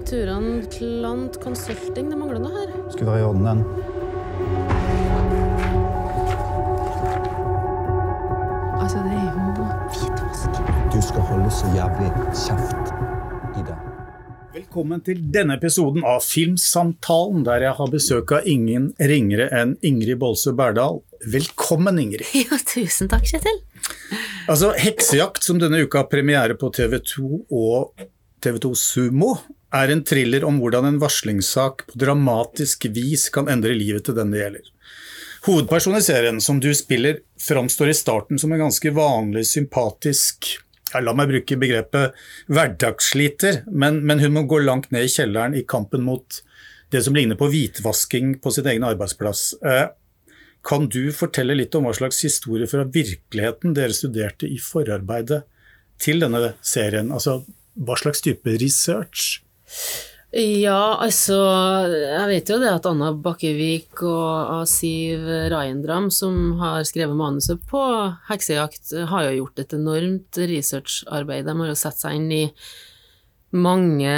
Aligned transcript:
fakturaen 0.00 0.66
Plant 0.78 1.42
Consulting. 1.42 2.10
Det 2.10 2.16
mangler 2.16 2.40
noe 2.40 2.54
her. 2.54 2.72
Skulle 2.92 3.10
være 3.10 3.20
i 3.20 3.26
orden, 3.28 3.44
den. 3.44 3.60
Altså, 8.80 9.02
det 9.04 9.12
er 9.12 9.28
jo 9.28 9.66
hvitvask. 9.92 10.62
Du 10.94 11.00
skal 11.04 11.26
holde 11.30 11.52
så 11.52 11.70
jævlig 11.76 12.10
kjeft 12.32 12.94
i 13.60 13.64
det. 13.66 13.76
Velkommen 14.54 15.04
til 15.06 15.20
denne 15.32 15.54
episoden 15.60 16.02
av 16.06 16.24
Filmsamtalen, 16.26 17.44
der 17.46 17.68
jeg 17.68 17.76
har 17.78 17.92
besøk 17.92 18.32
av 18.34 18.48
ingen 18.50 18.90
ringere 18.98 19.46
enn 19.54 19.76
Ingrid 19.86 20.18
Bolse 20.18 20.56
Berdal. 20.56 21.02
Velkommen, 21.28 22.00
Ingrid. 22.00 22.24
Jo, 22.40 22.58
tusen 22.66 23.10
takk, 23.12 23.28
Kjetil. 23.28 23.60
Altså, 24.48 24.72
'Heksejakt', 24.74 25.44
som 25.44 25.60
denne 25.60 25.84
uka 25.84 26.02
har 26.02 26.10
premiere 26.10 26.56
på 26.58 26.72
TV2 26.74 27.44
og 27.52 28.08
TV2 28.42 28.74
Sumo, 28.74 29.36
er 29.76 29.92
en 29.92 30.02
thriller 30.06 30.44
om 30.46 30.58
hvordan 30.60 30.88
en 30.88 31.00
varslingssak 31.02 31.86
på 31.90 31.98
dramatisk 32.02 32.88
vis 32.94 33.28
kan 33.34 33.50
endre 33.50 33.76
livet 33.76 34.08
til 34.08 34.16
den 34.18 34.32
det 34.34 34.42
gjelder. 34.42 34.70
Hovedpersonen 35.46 36.02
i 36.02 36.04
serien, 36.04 36.40
som 36.44 36.58
du 36.60 36.68
spiller, 36.76 37.22
framstår 37.40 37.92
i 37.92 37.96
starten 37.96 38.40
som 38.40 38.52
en 38.52 38.66
ganske 38.66 38.92
vanlig, 38.92 39.46
sympatisk 39.48 40.50
ja, 40.90 41.00
La 41.06 41.14
meg 41.14 41.30
bruke 41.30 41.56
begrepet 41.60 42.16
hverdagssliter, 42.50 43.62
men, 43.70 44.00
men 44.06 44.20
hun 44.20 44.34
må 44.34 44.42
gå 44.50 44.58
langt 44.64 44.90
ned 44.90 45.06
i 45.06 45.12
kjelleren 45.12 45.54
i 45.54 45.62
kampen 45.62 46.02
mot 46.02 46.40
det 46.90 47.04
som 47.06 47.14
ligner 47.14 47.38
på 47.38 47.46
hvitvasking 47.52 48.34
på 48.42 48.50
sin 48.50 48.66
egen 48.66 48.84
arbeidsplass. 48.88 49.52
Eh, 49.62 49.86
kan 50.66 50.88
du 50.90 51.12
fortelle 51.14 51.54
litt 51.56 51.76
om 51.78 51.86
hva 51.86 51.94
slags 51.96 52.18
historie 52.26 52.66
fra 52.68 52.82
virkeligheten 52.84 53.76
dere 53.78 53.94
studerte 53.96 54.50
i 54.50 54.58
forarbeidet 54.60 55.44
til 56.02 56.20
denne 56.24 56.56
serien? 56.60 57.14
Altså, 57.14 57.38
hva 57.78 57.96
slags 58.00 58.26
type 58.26 58.58
research? 58.60 59.38
Ja, 60.30 60.94
altså 61.02 61.36
Jeg 61.90 62.26
vet 62.30 62.50
jo 62.52 62.58
det 62.62 62.68
at 62.70 62.84
Anna 62.86 63.08
Bakkevik 63.18 63.98
og 64.06 64.62
Siv 64.70 65.24
Rajendram, 65.50 66.06
som 66.14 66.52
har 66.60 66.84
skrevet 66.86 67.18
manuset 67.18 67.58
på 67.66 67.80
'Heksejakt', 68.28 68.94
har 69.10 69.24
jo 69.26 69.40
gjort 69.40 69.58
et 69.58 69.72
enormt 69.74 70.38
researcharbeid. 70.38 71.46
De 71.46 71.56
har 71.58 71.66
jo 71.72 71.74
satt 71.74 71.98
seg 71.98 72.14
inn 72.14 72.30
i 72.30 72.44
mange 73.52 74.12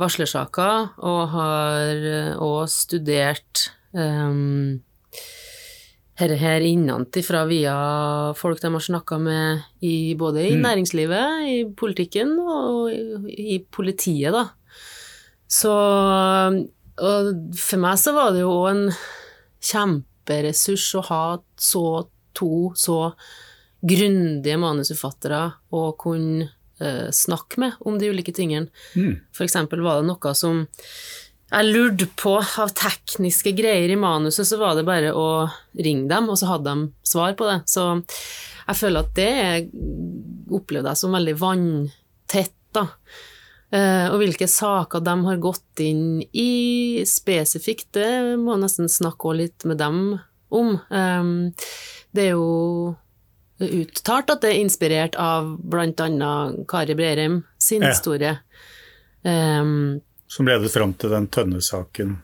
varslersaker, 0.00 0.98
og 0.98 1.28
har 1.30 1.94
òg 2.42 2.66
studert 2.66 3.68
um, 3.94 4.80
her, 6.18 6.34
her 6.34 6.60
innenfra 6.66 7.44
via 7.46 7.76
folk 8.34 8.60
de 8.60 8.72
har 8.74 8.82
snakka 8.82 9.20
med 9.22 9.62
i, 9.80 10.14
både 10.18 10.42
i 10.48 10.56
Mm. 10.56 10.62
næringslivet, 10.66 11.46
i 11.46 11.64
politikken 11.70 12.34
og 12.40 12.90
i, 12.90 13.54
i 13.54 13.58
politiet, 13.70 14.32
da. 14.32 14.48
Så 15.52 15.72
Og 17.02 17.30
for 17.58 17.82
meg 17.82 18.00
så 18.00 18.14
var 18.16 18.32
det 18.32 18.42
jo 18.44 18.52
òg 18.62 18.68
en 18.70 18.84
kjemperessurs 19.62 20.88
å 20.98 21.06
ha 21.08 21.24
så 21.60 21.86
to 22.36 22.72
så 22.78 22.98
grundige 23.82 24.58
manusforfattere 24.60 25.40
å 25.74 25.82
kunne 25.98 26.46
uh, 26.82 27.08
snakke 27.12 27.60
med 27.60 27.80
om 27.88 27.98
de 27.98 28.12
ulike 28.12 28.34
tingene. 28.34 28.70
Mm. 28.94 29.18
Eksempel 29.44 29.82
var 29.84 30.00
det 30.00 30.08
noe 30.10 30.34
som 30.38 30.62
jeg 31.52 31.68
lurte 31.68 32.06
på 32.16 32.38
av 32.40 32.70
tekniske 32.72 33.52
greier 33.52 33.90
i 33.92 33.98
manuset, 34.00 34.46
så 34.48 34.56
var 34.60 34.78
det 34.78 34.86
bare 34.88 35.10
å 35.12 35.26
ringe 35.76 36.08
dem, 36.08 36.30
og 36.32 36.38
så 36.40 36.48
hadde 36.48 36.72
de 36.72 36.86
svar 37.04 37.34
på 37.36 37.48
det. 37.50 37.58
Så 37.68 37.84
jeg 37.98 38.78
føler 38.78 39.04
at 39.04 39.12
det 39.18 39.34
opplevde 40.56 40.94
jeg 40.94 41.02
som 41.02 41.12
veldig 41.12 41.34
vanntett, 41.42 42.56
da. 42.72 42.86
Eh, 43.72 44.06
og 44.12 44.18
hvilke 44.20 44.44
saker 44.48 45.00
de 45.00 45.14
har 45.24 45.36
gått 45.40 45.80
inn 45.80 46.20
i 46.36 47.00
spesifikt, 47.08 47.88
det 47.96 48.36
må 48.40 48.52
jeg 48.56 48.62
nesten 48.66 48.88
snakke 48.92 49.32
litt 49.38 49.64
med 49.64 49.78
dem 49.80 50.18
om. 50.52 50.74
Eh, 50.92 51.22
det 52.12 52.22
er 52.28 52.34
jo 52.34 52.96
uttalt 53.62 54.30
at 54.34 54.40
det 54.42 54.50
er 54.52 54.60
inspirert 54.60 55.14
av 55.20 55.54
annet 55.72 56.66
Kari 56.68 56.94
Brerem 56.98 57.44
sin 57.58 57.82
Ja. 57.82 57.88
historie. 57.88 58.38
Um, 59.24 60.00
Som 60.26 60.46
ledet 60.46 60.72
fram 60.72 60.94
til 60.94 61.10
den 61.10 61.28
Tønne-saken. 61.28 62.16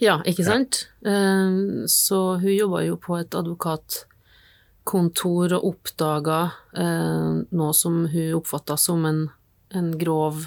ja, 0.00 0.20
ikke 0.26 0.44
sant? 0.44 0.88
Um, 1.04 1.86
så 1.86 2.38
hun 2.40 2.50
jobba 2.50 2.82
jo 2.84 2.96
på 2.96 3.16
et 3.20 3.30
advokatkontor 3.30 5.52
og 5.52 5.64
oppdaga 5.64 6.50
uh, 6.76 7.42
noe 7.52 7.72
som 7.72 8.06
hun 8.10 8.34
oppfatta 8.34 8.76
som 8.76 9.04
en, 9.06 9.30
en 9.70 9.92
grov 9.98 10.46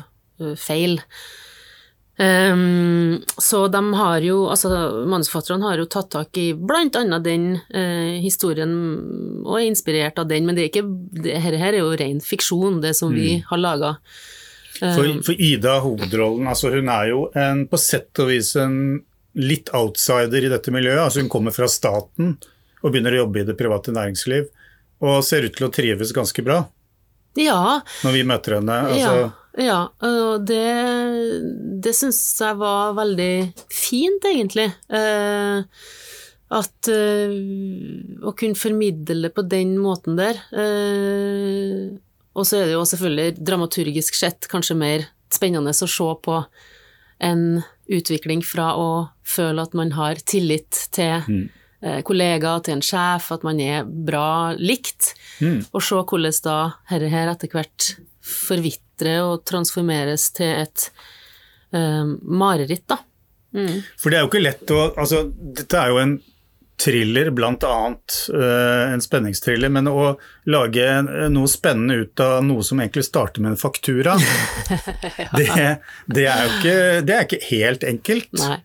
feil. 0.59 0.99
Um, 2.17 3.21
så 3.37 3.67
de 3.69 3.81
har 3.93 4.23
jo, 4.25 4.39
altså 4.49 4.71
manusforfatterne 5.05 5.67
har 5.69 5.77
jo 5.77 5.85
tatt 5.85 6.09
tak 6.15 6.39
i 6.41 6.47
blant 6.57 6.97
annet 6.97 7.25
den 7.27 7.43
eh, 7.69 8.17
historien, 8.23 8.71
og 9.43 9.59
er 9.59 9.67
inspirert 9.67 10.17
av 10.17 10.25
den, 10.31 10.47
men 10.47 10.57
det 10.57 10.63
er 10.63 10.71
ikke, 10.71 10.87
det, 11.21 11.35
her, 11.43 11.59
her 11.61 11.77
er 11.77 11.83
jo 11.83 11.93
ren 11.99 12.23
fiksjon, 12.25 12.81
det 12.81 12.95
som 12.97 13.13
vi 13.13 13.35
har 13.45 13.61
laga. 13.61 13.93
For, 14.79 15.09
for 15.25 15.37
Ida, 15.41 15.79
hovedrollen, 15.85 16.49
altså 16.49 16.71
hun 16.73 16.89
er 16.93 17.11
jo 17.11 17.21
en, 17.37 17.63
på 17.69 17.77
sett 17.81 18.17
og 18.21 18.31
vis 18.31 18.51
en 18.61 18.99
litt 19.37 19.69
outsider 19.77 20.45
i 20.45 20.51
dette 20.51 20.73
miljøet. 20.73 21.03
altså 21.05 21.21
Hun 21.21 21.31
kommer 21.33 21.53
fra 21.53 21.69
staten 21.69 22.35
og 22.81 22.91
begynner 22.91 23.13
å 23.13 23.23
jobbe 23.23 23.41
i 23.41 23.47
det 23.47 23.57
private 23.57 23.93
næringsliv, 23.93 24.49
og 25.05 25.21
ser 25.25 25.45
ut 25.45 25.53
til 25.57 25.67
å 25.67 25.73
trives 25.73 26.13
ganske 26.13 26.41
bra 26.45 26.63
Ja, 27.37 27.83
når 28.05 28.15
vi 28.15 28.23
møter 28.25 28.57
henne. 28.57 28.77
altså... 28.89 29.17
ja, 29.21 29.27
ja, 29.57 29.77
og 30.05 30.43
det, 30.45 30.65
det 31.81 31.93
syns 31.97 32.19
jeg 32.41 32.57
var 32.59 32.93
veldig 32.97 33.31
fint, 33.73 34.27
egentlig. 34.29 34.67
Eh, 34.93 35.63
at 36.57 36.89
eh, 36.93 37.33
Å 38.21 38.33
kunne 38.37 38.59
formidle 38.59 39.25
det 39.25 39.33
på 39.35 39.45
den 39.49 39.75
måten 39.81 40.19
der. 40.19 40.37
Eh, 40.53 41.97
og 42.37 42.45
så 42.45 42.59
er 42.59 42.69
det 42.69 42.77
jo 42.77 42.85
selvfølgelig 42.85 43.41
dramaturgisk 43.41 44.19
sett 44.19 44.45
kanskje 44.51 44.77
mer 44.77 45.07
spennende 45.33 45.73
å 45.73 45.89
se 45.89 46.09
på 46.23 46.37
en 47.25 47.63
utvikling 47.89 48.43
fra 48.45 48.75
å 48.77 48.89
føle 49.25 49.63
at 49.65 49.73
man 49.75 49.95
har 49.97 50.21
tillit 50.21 50.83
til 50.93 51.23
mm. 51.25 51.47
kollegaer, 52.05 52.61
til 52.61 52.75
en 52.77 52.83
sjef, 52.85 53.31
at 53.33 53.41
man 53.47 53.57
er 53.63 53.87
bra 53.87 54.53
likt, 54.53 55.15
Mm. 55.37 55.59
og 55.69 55.83
se 55.85 55.97
hvordan 56.01 56.33
da 56.45 56.57
dette 56.89 57.09
her 57.13 57.29
etter 57.29 57.51
hvert 57.53 57.91
forvitrer 58.27 59.23
og 59.25 59.45
transformeres 59.47 60.29
til 60.37 60.63
et 60.65 60.87
uh, 61.75 62.05
mareritt, 62.21 62.87
da. 62.89 63.01
Mm. 63.55 63.79
For 63.97 64.11
det 64.11 64.19
er 64.19 64.25
jo 64.25 64.31
ikke 64.31 64.43
lett 64.43 64.73
å 64.75 64.81
altså, 64.99 65.21
Dette 65.31 65.79
er 65.79 65.93
jo 65.93 66.01
en 66.01 66.17
thriller, 66.77 67.31
blant 67.33 67.63
annet 67.65 68.15
eh, 68.33 68.93
en 68.93 69.01
spenningsthriller, 69.01 69.71
men 69.73 69.89
å 69.89 70.11
lage 70.45 70.85
noe 71.33 71.49
spennende 71.49 72.03
ut 72.03 72.21
av 72.21 72.43
noe 72.45 72.65
som 72.65 72.77
egentlig 72.83 73.07
starter 73.07 73.41
med 73.41 73.55
en 73.55 73.59
faktura, 73.59 74.13
det, 75.39 75.47
det, 76.05 76.27
er 76.29 76.43
jo 76.43 76.51
ikke, 76.51 76.75
det 77.07 77.15
er 77.15 77.25
ikke 77.25 77.41
helt 77.49 77.87
enkelt. 77.87 78.29
Nei. 78.43 78.59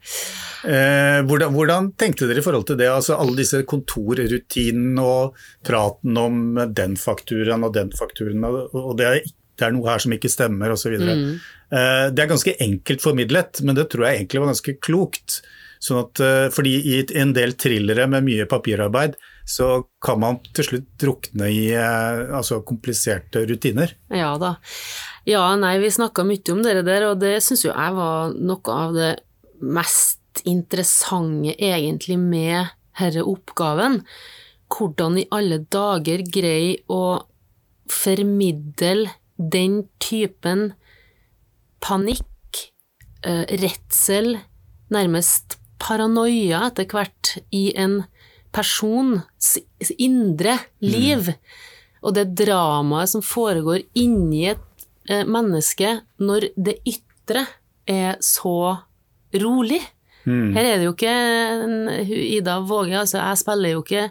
Eh, 0.62 1.18
hvordan, 1.26 1.56
hvordan 1.56 1.88
tenkte 1.98 2.28
dere 2.28 2.42
i 2.42 2.44
forhold 2.44 2.68
til 2.68 2.78
det, 2.82 2.90
altså 2.92 3.16
alle 3.16 3.38
disse 3.40 3.62
kontorrutinene 3.68 5.02
og 5.02 5.40
praten 5.64 6.20
om 6.20 6.42
den 6.68 6.98
fakturaen 7.00 7.64
og 7.64 7.72
den 7.78 7.96
fakturaen, 7.96 8.44
og 8.44 8.76
og 8.76 8.98
det 9.00 9.08
er, 9.08 9.32
det 9.58 9.66
er 9.66 9.74
noe 9.74 9.90
her 9.90 10.02
som 10.02 10.14
ikke 10.14 10.30
stemmer 10.32 10.72
osv. 10.74 10.94
Mm. 10.98 11.26
Eh, 11.72 12.06
det 12.12 12.24
er 12.24 12.30
ganske 12.30 12.54
enkelt 12.64 13.04
formidlet, 13.04 13.62
men 13.66 13.78
det 13.78 13.88
tror 13.92 14.08
jeg 14.08 14.22
egentlig 14.22 14.42
var 14.42 14.52
ganske 14.52 14.76
klokt. 14.84 15.42
Sånn 15.82 15.98
at, 16.04 16.20
eh, 16.22 16.46
fordi 16.54 16.76
i 16.92 16.98
en 17.18 17.32
del 17.34 17.56
thrillere 17.58 18.06
med 18.10 18.26
mye 18.26 18.46
papirarbeid, 18.50 19.16
så 19.44 19.84
kan 20.04 20.20
man 20.22 20.38
til 20.54 20.68
slutt 20.68 20.90
drukne 21.02 21.48
i 21.50 21.72
eh, 21.74 22.22
altså 22.38 22.60
kompliserte 22.66 23.42
rutiner. 23.48 23.96
Ja 24.14 24.36
da. 24.38 24.56
Ja, 25.26 25.42
nei, 25.58 25.76
vi 25.82 25.90
snakka 25.90 26.24
mye 26.26 26.54
om 26.54 26.62
det 26.62 26.84
der, 26.86 27.08
og 27.10 27.18
det 27.22 27.40
syns 27.42 27.66
jo 27.66 27.72
jeg 27.72 27.96
var 27.98 28.36
noe 28.38 28.76
av 28.76 28.94
det 28.94 29.12
mest 29.62 30.44
interessante 30.48 31.56
egentlig 31.58 32.18
med 32.18 32.72
denne 32.98 33.26
oppgaven. 33.26 34.00
Hvordan 34.72 35.18
i 35.20 35.28
alle 35.34 35.60
dager 35.72 36.22
greie 36.24 36.78
å 36.88 37.02
formidle 37.90 39.10
den 39.50 39.82
typen 40.02 40.72
panikk, 41.82 42.26
eh, 43.26 43.44
redsel, 43.62 44.36
nærmest 44.92 45.58
paranoia 45.82 46.66
etter 46.68 46.86
hvert 46.90 47.36
i 47.50 47.72
en 47.74 48.02
persons 48.52 49.56
indre 49.98 50.58
liv. 50.84 51.32
Og 52.02 52.14
det 52.14 52.32
dramaet 52.38 53.12
som 53.14 53.24
foregår 53.24 53.86
inni 53.98 54.46
et 54.52 54.86
eh, 55.08 55.24
menneske 55.24 56.00
når 56.22 56.52
det 56.56 56.78
ytre 56.86 57.46
er 57.88 58.18
så 58.22 58.78
rolig. 59.42 59.80
Her 60.54 60.62
er 60.62 60.76
det 60.78 60.86
jo 60.86 60.92
ikke 60.94 61.10
en, 61.10 61.88
Ida 62.06 62.60
Våge, 62.62 62.94
altså 62.94 63.18
jeg 63.18 63.40
spiller 63.40 63.72
jo 63.74 63.80
ikke 63.82 64.04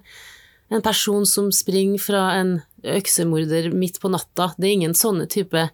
en 0.72 0.84
person 0.84 1.26
som 1.28 1.52
springer 1.56 2.02
fra 2.04 2.24
en 2.40 2.58
øksemorder 2.84 3.72
midt 3.74 4.00
på 4.02 4.10
natta. 4.14 4.52
Det 4.58 4.68
er 4.70 4.76
ingen 4.78 4.96
sånne 4.98 5.28
type 5.32 5.68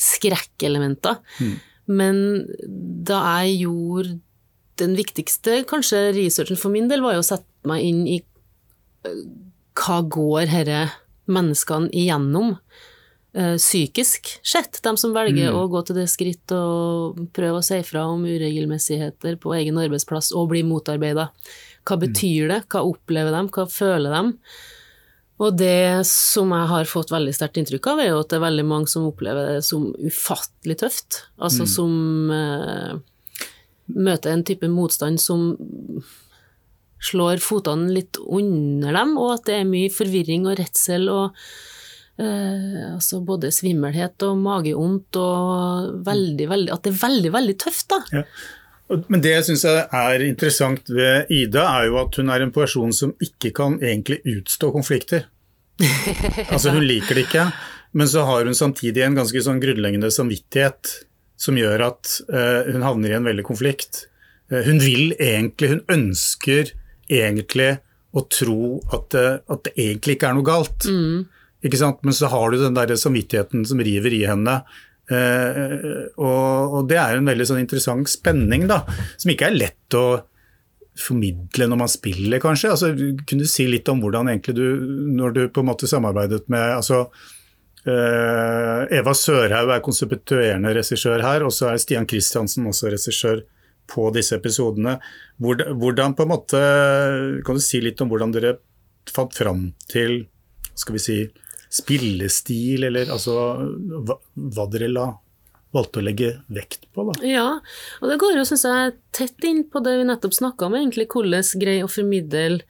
skrekkelementer. 0.00 1.18
Men 1.86 2.18
da 3.06 3.20
jeg 3.44 3.60
gjorde 3.66 4.16
den 4.80 4.96
viktigste 4.98 5.62
kanskje 5.68 6.10
researchen 6.16 6.58
for 6.60 6.74
min 6.74 6.88
del, 6.90 7.00
var 7.04 7.16
jo 7.16 7.22
å 7.22 7.30
sette 7.30 7.68
meg 7.68 7.84
inn 7.86 8.02
i 8.10 8.18
eh, 9.06 9.22
hva 9.76 10.02
går 10.04 10.50
herre 10.52 10.82
menneskene 11.32 11.88
igjennom 11.96 12.52
eh, 13.36 13.56
psykisk 13.56 14.34
sett, 14.46 14.82
de 14.84 14.92
som 15.00 15.14
velger 15.16 15.48
Mm. 15.52 15.56
å 15.56 15.64
gå 15.72 15.80
til 15.86 15.96
det 15.96 16.08
skritt 16.12 16.52
og 16.52 17.22
prøve 17.36 17.62
å 17.62 17.64
si 17.64 17.80
fra 17.88 18.04
om 18.10 18.24
uregelmessigheter 18.28 19.38
på 19.40 19.54
egen 19.56 19.80
arbeidsplass 19.80 20.32
og 20.36 20.50
bli 20.52 20.62
motarbeida. 20.66 21.30
Hva 21.86 21.96
betyr 22.02 22.48
det, 22.52 22.60
hva 22.68 22.82
opplever 22.84 23.32
de, 23.32 23.42
hva 23.54 23.64
føler 23.70 24.10
de? 24.12 24.36
Og 25.36 25.56
det 25.60 26.06
som 26.08 26.52
jeg 26.54 26.68
har 26.70 26.88
fått 26.88 27.12
veldig 27.12 27.34
sterkt 27.36 27.58
inntrykk 27.60 27.90
av, 27.92 28.00
er 28.00 28.12
jo 28.12 28.20
at 28.22 28.30
det 28.32 28.38
er 28.38 28.46
veldig 28.46 28.64
mange 28.68 28.88
som 28.88 29.08
opplever 29.08 29.56
det 29.56 29.64
som 29.66 29.90
ufattelig 30.00 30.78
tøft. 30.80 31.26
Altså 31.36 31.66
som 31.68 32.32
eh, 32.32 32.94
møter 33.92 34.32
en 34.32 34.44
type 34.48 34.70
motstand 34.72 35.20
som 35.20 35.50
slår 37.06 37.42
fotene 37.44 37.92
litt 37.92 38.16
under 38.24 38.96
dem, 38.96 39.16
og 39.20 39.34
at 39.36 39.48
det 39.50 39.58
er 39.60 39.68
mye 39.68 39.92
forvirring 39.92 40.48
og 40.48 40.56
redsel 40.58 41.10
og 41.12 41.36
eh, 42.16 42.94
altså 42.94 43.20
både 43.26 43.52
svimmelhet 43.52 44.24
og 44.24 44.40
magevondt 44.40 45.20
og 45.20 46.00
veldig, 46.06 46.48
veldig 46.54 46.72
At 46.72 46.86
det 46.86 46.94
er 46.94 47.02
veldig, 47.04 47.34
veldig 47.36 47.58
tøft, 47.66 47.90
da. 47.92 48.00
Ja. 48.22 48.24
Men 48.86 49.22
det 49.22 49.32
jeg 49.32 49.46
syns 49.48 49.64
er 49.66 50.22
interessant 50.22 50.90
ved 50.92 51.30
Ida, 51.34 51.64
er 51.80 51.88
jo 51.88 51.98
at 52.04 52.18
hun 52.20 52.30
er 52.30 52.44
en 52.44 52.54
person 52.54 52.92
som 52.94 53.14
ikke 53.22 53.50
kan 53.56 53.80
egentlig 53.82 54.20
utstå 54.36 54.70
konflikter. 54.74 55.26
Altså 56.54 56.72
hun 56.72 56.86
liker 56.86 57.18
det 57.18 57.26
ikke, 57.26 57.48
men 57.98 58.08
så 58.08 58.22
har 58.28 58.46
hun 58.46 58.56
samtidig 58.56 59.02
en 59.04 59.18
ganske 59.18 59.42
sånn 59.44 59.58
grunnleggende 59.60 60.08
samvittighet 60.14 60.92
som 61.40 61.58
gjør 61.58 61.82
at 61.90 62.12
uh, 62.30 62.68
hun 62.70 62.84
havner 62.86 63.12
i 63.12 63.16
en 63.18 63.26
veldig 63.28 63.44
konflikt. 63.44 64.06
Uh, 64.52 64.62
hun 64.64 64.80
vil 64.80 65.12
egentlig, 65.18 65.74
hun 65.74 65.82
ønsker 65.92 66.72
egentlig 67.12 67.74
å 68.16 68.22
tro 68.32 68.78
at 68.94 69.10
det, 69.12 69.26
at 69.52 69.66
det 69.66 69.74
egentlig 69.74 70.16
ikke 70.16 70.30
er 70.30 70.38
noe 70.38 70.46
galt. 70.46 70.86
Ikke 71.66 71.80
sant? 71.80 72.00
Men 72.06 72.16
så 72.16 72.30
har 72.32 72.52
du 72.52 72.60
den 72.60 72.76
der 72.76 72.94
samvittigheten 72.96 73.66
som 73.68 73.82
river 73.82 74.14
i 74.14 74.24
henne. 74.28 74.60
Eh, 75.06 76.08
og, 76.18 76.80
det 76.90 76.98
er 76.98 77.18
en 77.18 77.28
veldig 77.30 77.46
sånn 77.46 77.62
interessant 77.62 78.10
spenning, 78.10 78.66
da, 78.70 78.82
som 79.16 79.30
ikke 79.32 79.50
er 79.50 79.60
lett 79.60 79.96
å 79.98 80.06
formidle 80.96 81.68
når 81.68 81.80
man 81.82 81.92
spiller, 81.92 82.42
kanskje. 82.42 82.72
Altså, 82.72 82.92
kunne 83.22 83.46
du 83.46 83.50
si 83.50 83.68
litt 83.70 83.88
om 83.92 84.00
hvordan 84.02 84.32
egentlig 84.32 84.56
du, 84.58 84.66
når 85.18 85.36
du 85.36 85.42
på 85.52 85.62
en 85.62 85.70
måte 85.70 85.90
samarbeidet 85.90 86.46
med 86.52 86.78
altså, 86.78 87.04
eh, 87.84 88.86
Eva 88.98 89.14
Sørhaug 89.16 89.74
er 89.74 89.84
konseptuerende 89.84 90.72
regissør 90.78 91.24
her, 91.24 91.46
og 91.46 91.54
så 91.54 91.70
er 91.72 91.82
Stian 91.82 92.08
Kristiansen 92.08 92.66
også 92.68 92.90
regissør 92.94 93.44
på 93.86 94.08
disse 94.14 94.34
episodene. 94.40 94.96
Hvordan 95.38 96.16
på 96.18 96.24
en 96.24 96.32
måte, 96.32 96.62
Kan 97.46 97.54
du 97.54 97.62
si 97.62 97.78
litt 97.80 98.00
om 98.02 98.08
hvordan 98.10 98.32
dere 98.34 98.56
fant 99.06 99.34
fram 99.36 99.68
til 99.86 100.24
skal 100.76 100.96
vi 100.96 101.00
si, 101.00 101.18
spillestil, 101.72 102.86
eller 102.88 103.10
altså 103.12 103.36
hva, 104.06 104.18
hva 104.34 104.66
dere 104.72 104.90
la, 104.92 105.06
valgte 105.76 106.00
å 106.00 106.06
legge 106.06 106.32
vekt 106.52 106.88
på? 106.94 107.06
da? 107.10 107.16
Ja, 107.26 107.48
og 108.00 108.10
det 108.10 108.18
går 108.22 108.38
jo, 108.38 108.46
syns 108.48 108.66
jeg, 108.68 108.96
tett 109.16 109.46
inn 109.48 109.64
på 109.70 109.82
det 109.84 109.96
vi 110.00 110.08
nettopp 110.08 110.36
snakka 110.36 110.68
om, 110.68 110.78
egentlig 110.78 111.08
hvordan 111.12 111.46
greie 111.60 111.84
å 111.84 111.90
formidle 111.90 112.62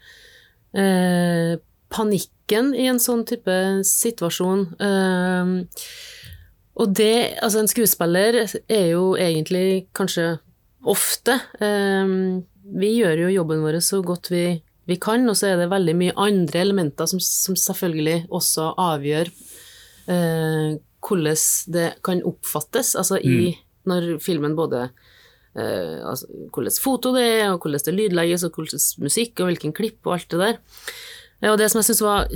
eh, 0.76 1.56
panikken 1.94 2.72
i 2.76 2.88
en 2.90 3.00
sånn 3.02 3.24
type 3.28 3.56
situasjon. 3.86 4.66
Eh, 4.82 5.54
og 6.76 6.92
det, 6.96 7.38
altså 7.40 7.62
en 7.62 7.72
skuespiller 7.72 8.42
er 8.44 8.86
jo 8.90 9.14
egentlig 9.16 9.86
kanskje 9.96 10.36
ofte 10.86 11.38
eh, 11.64 12.10
Vi 12.76 12.90
gjør 12.98 13.24
jo 13.24 13.32
jobben 13.32 13.62
vår 13.64 13.78
så 13.84 14.02
godt 14.04 14.28
vi, 14.30 14.44
vi 14.86 14.98
kan, 15.02 15.26
og 15.28 15.36
så 15.38 15.50
er 15.50 15.60
det 15.60 15.70
veldig 15.72 15.94
mye 15.98 16.16
andre 16.20 16.62
elementer 16.62 17.08
som, 17.10 17.20
som 17.22 17.58
selvfølgelig 17.58 18.26
også 18.30 18.70
avgjør 18.78 19.30
eh, 20.12 20.76
hvordan 21.06 21.72
det 21.74 21.88
kan 22.06 22.22
oppfattes, 22.26 22.94
altså 22.98 23.18
i 23.22 23.52
når 23.86 24.16
filmen 24.22 24.56
både 24.58 24.88
eh, 25.54 26.00
altså, 26.02 26.26
hvordan 26.54 26.78
foto 26.82 27.12
det 27.14 27.26
er, 27.26 27.52
og 27.52 27.60
hvordan 27.62 27.84
det 27.86 27.94
lydlegges, 27.94 28.46
og 28.46 28.58
hvordan 28.58 28.82
musikk, 29.04 29.40
og 29.40 29.50
hvilken 29.50 29.74
klipp, 29.76 30.00
og 30.06 30.16
alt 30.18 30.30
det 30.32 30.42
der. 30.42 30.58
Ja, 31.42 31.52
Og 31.52 31.58
det 31.60 31.68
som 31.70 31.82
jeg 31.82 31.90
syntes 31.90 32.02
var 32.02 32.30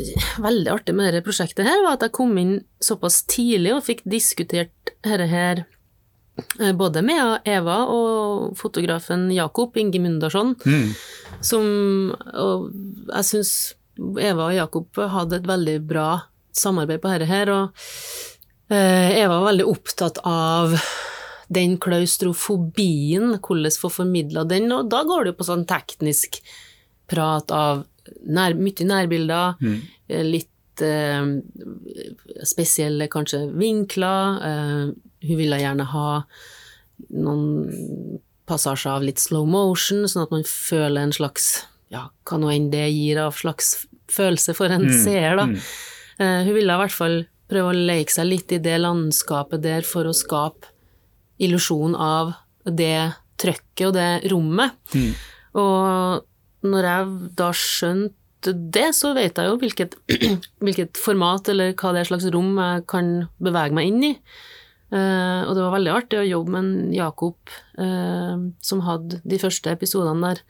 veldig 0.44 0.72
artig 0.74 0.94
med 0.94 1.08
dette 1.08 1.24
prosjektet 1.24 1.66
her, 1.66 1.82
var 1.86 1.96
at 1.96 2.06
jeg 2.06 2.16
kom 2.18 2.34
inn 2.38 2.58
såpass 2.84 3.22
tidlig 3.30 3.72
og 3.74 3.86
fikk 3.86 4.04
diskutert 4.04 4.74
dette 5.06 5.30
her 5.30 5.64
både 6.78 7.02
med 7.06 7.48
Eva 7.48 7.82
og 7.90 8.56
fotografen 8.58 9.28
Jakob 9.34 9.76
Ingemundarsson, 9.80 10.54
som 11.40 11.66
Og 12.10 12.70
jeg 13.10 13.26
syns 13.28 13.52
Eva 13.98 14.48
og 14.48 14.56
Jakob 14.56 15.00
hadde 15.12 15.40
et 15.40 15.48
veldig 15.48 15.76
bra 15.88 16.08
samarbeid 16.56 17.02
på 17.02 17.12
dette 17.12 17.28
her, 17.30 17.50
og 17.52 18.72
eh, 18.72 19.20
Eva 19.20 19.36
var 19.38 19.50
veldig 19.50 19.66
opptatt 19.70 20.20
av 20.26 20.74
den 21.50 21.76
klaustrofobien, 21.82 23.34
hvordan 23.42 23.76
få 23.82 23.90
formidla 23.92 24.44
den, 24.48 24.70
og 24.74 24.90
da 24.92 25.02
går 25.06 25.24
det 25.24 25.32
jo 25.32 25.38
på 25.40 25.48
sånn 25.48 25.66
teknisk 25.68 26.40
prat 27.10 27.50
av 27.54 27.84
nær, 28.22 28.54
mye 28.58 28.86
nærbilder, 28.86 29.58
mm. 29.60 29.78
litt 30.30 30.50
eh, 30.86 32.44
spesielle 32.46 33.08
kanskje 33.12 33.44
vinkler. 33.58 34.40
Eh, 34.46 34.82
hun 35.28 35.38
ville 35.38 35.60
gjerne 35.60 35.86
ha 35.92 36.08
noen 37.10 38.20
passasjer 38.50 38.96
av 38.96 39.04
litt 39.06 39.20
slow 39.22 39.46
motion, 39.48 40.06
sånn 40.10 40.26
at 40.26 40.34
man 40.34 40.46
føler 40.48 41.06
en 41.06 41.14
slags 41.14 41.66
ja, 41.90 42.08
hva 42.26 42.38
nå 42.38 42.50
enn 42.54 42.70
det 42.70 42.86
gir 42.92 43.18
av 43.22 43.34
slags 43.38 43.86
følelse 44.10 44.54
for 44.58 44.70
en 44.74 44.86
seer, 45.04 45.36
da. 45.38 45.46
Eh, 46.20 46.44
hun 46.46 46.54
ville 46.54 46.74
i 46.74 46.82
hvert 46.82 46.94
fall 46.94 47.22
prøve 47.50 47.72
å 47.72 47.78
leke 47.88 48.12
seg 48.14 48.28
litt 48.28 48.52
i 48.54 48.60
det 48.62 48.76
landskapet 48.78 49.62
der 49.64 49.86
for 49.86 50.06
å 50.06 50.14
skape 50.14 50.70
illusjon 51.42 51.96
av 51.96 52.34
det 52.64 53.10
trøkket 53.40 53.86
og 53.88 53.94
det 53.96 54.10
rommet. 54.30 54.76
Og 55.58 56.68
når 56.70 56.86
jeg 56.90 57.06
da 57.40 57.50
skjønte 57.56 58.14
det, 58.46 58.88
så 58.96 59.12
vet 59.16 59.36
jeg 59.36 59.50
jo 59.50 59.58
hvilket, 59.60 59.96
hvilket 60.64 61.00
format 61.00 61.50
eller 61.52 61.74
hva 61.74 61.92
det 61.94 62.04
er 62.04 62.10
slags 62.10 62.28
rom 62.32 62.56
jeg 62.56 62.86
kan 62.90 63.12
bevege 63.42 63.76
meg 63.76 63.90
inn 63.90 64.08
i. 64.12 64.14
Uh, 64.90 65.46
og 65.46 65.54
det 65.54 65.62
var 65.62 65.74
veldig 65.76 65.92
artig 65.94 66.18
å 66.18 66.26
jobbe 66.26 66.50
med 66.50 66.64
en 66.64 66.94
Jakob 66.96 67.52
uh, 67.78 68.40
som 68.58 68.82
hadde 68.82 69.20
de 69.22 69.38
første 69.38 69.70
episodene 69.70 70.32
der, 70.32 70.40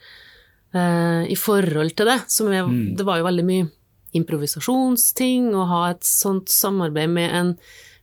uh, 0.78 1.22
i 1.28 1.36
forhold 1.36 1.92
til 1.98 2.08
det. 2.08 2.18
Som 2.32 2.48
mm. 2.48 2.96
Det 2.96 3.06
var 3.08 3.20
jo 3.20 3.28
veldig 3.28 3.46
mye 3.46 3.68
improvisasjonsting, 4.16 5.52
å 5.54 5.68
ha 5.70 5.82
et 5.92 6.06
sånt 6.08 6.50
samarbeid 6.50 7.12
med 7.12 7.36
en 7.36 7.54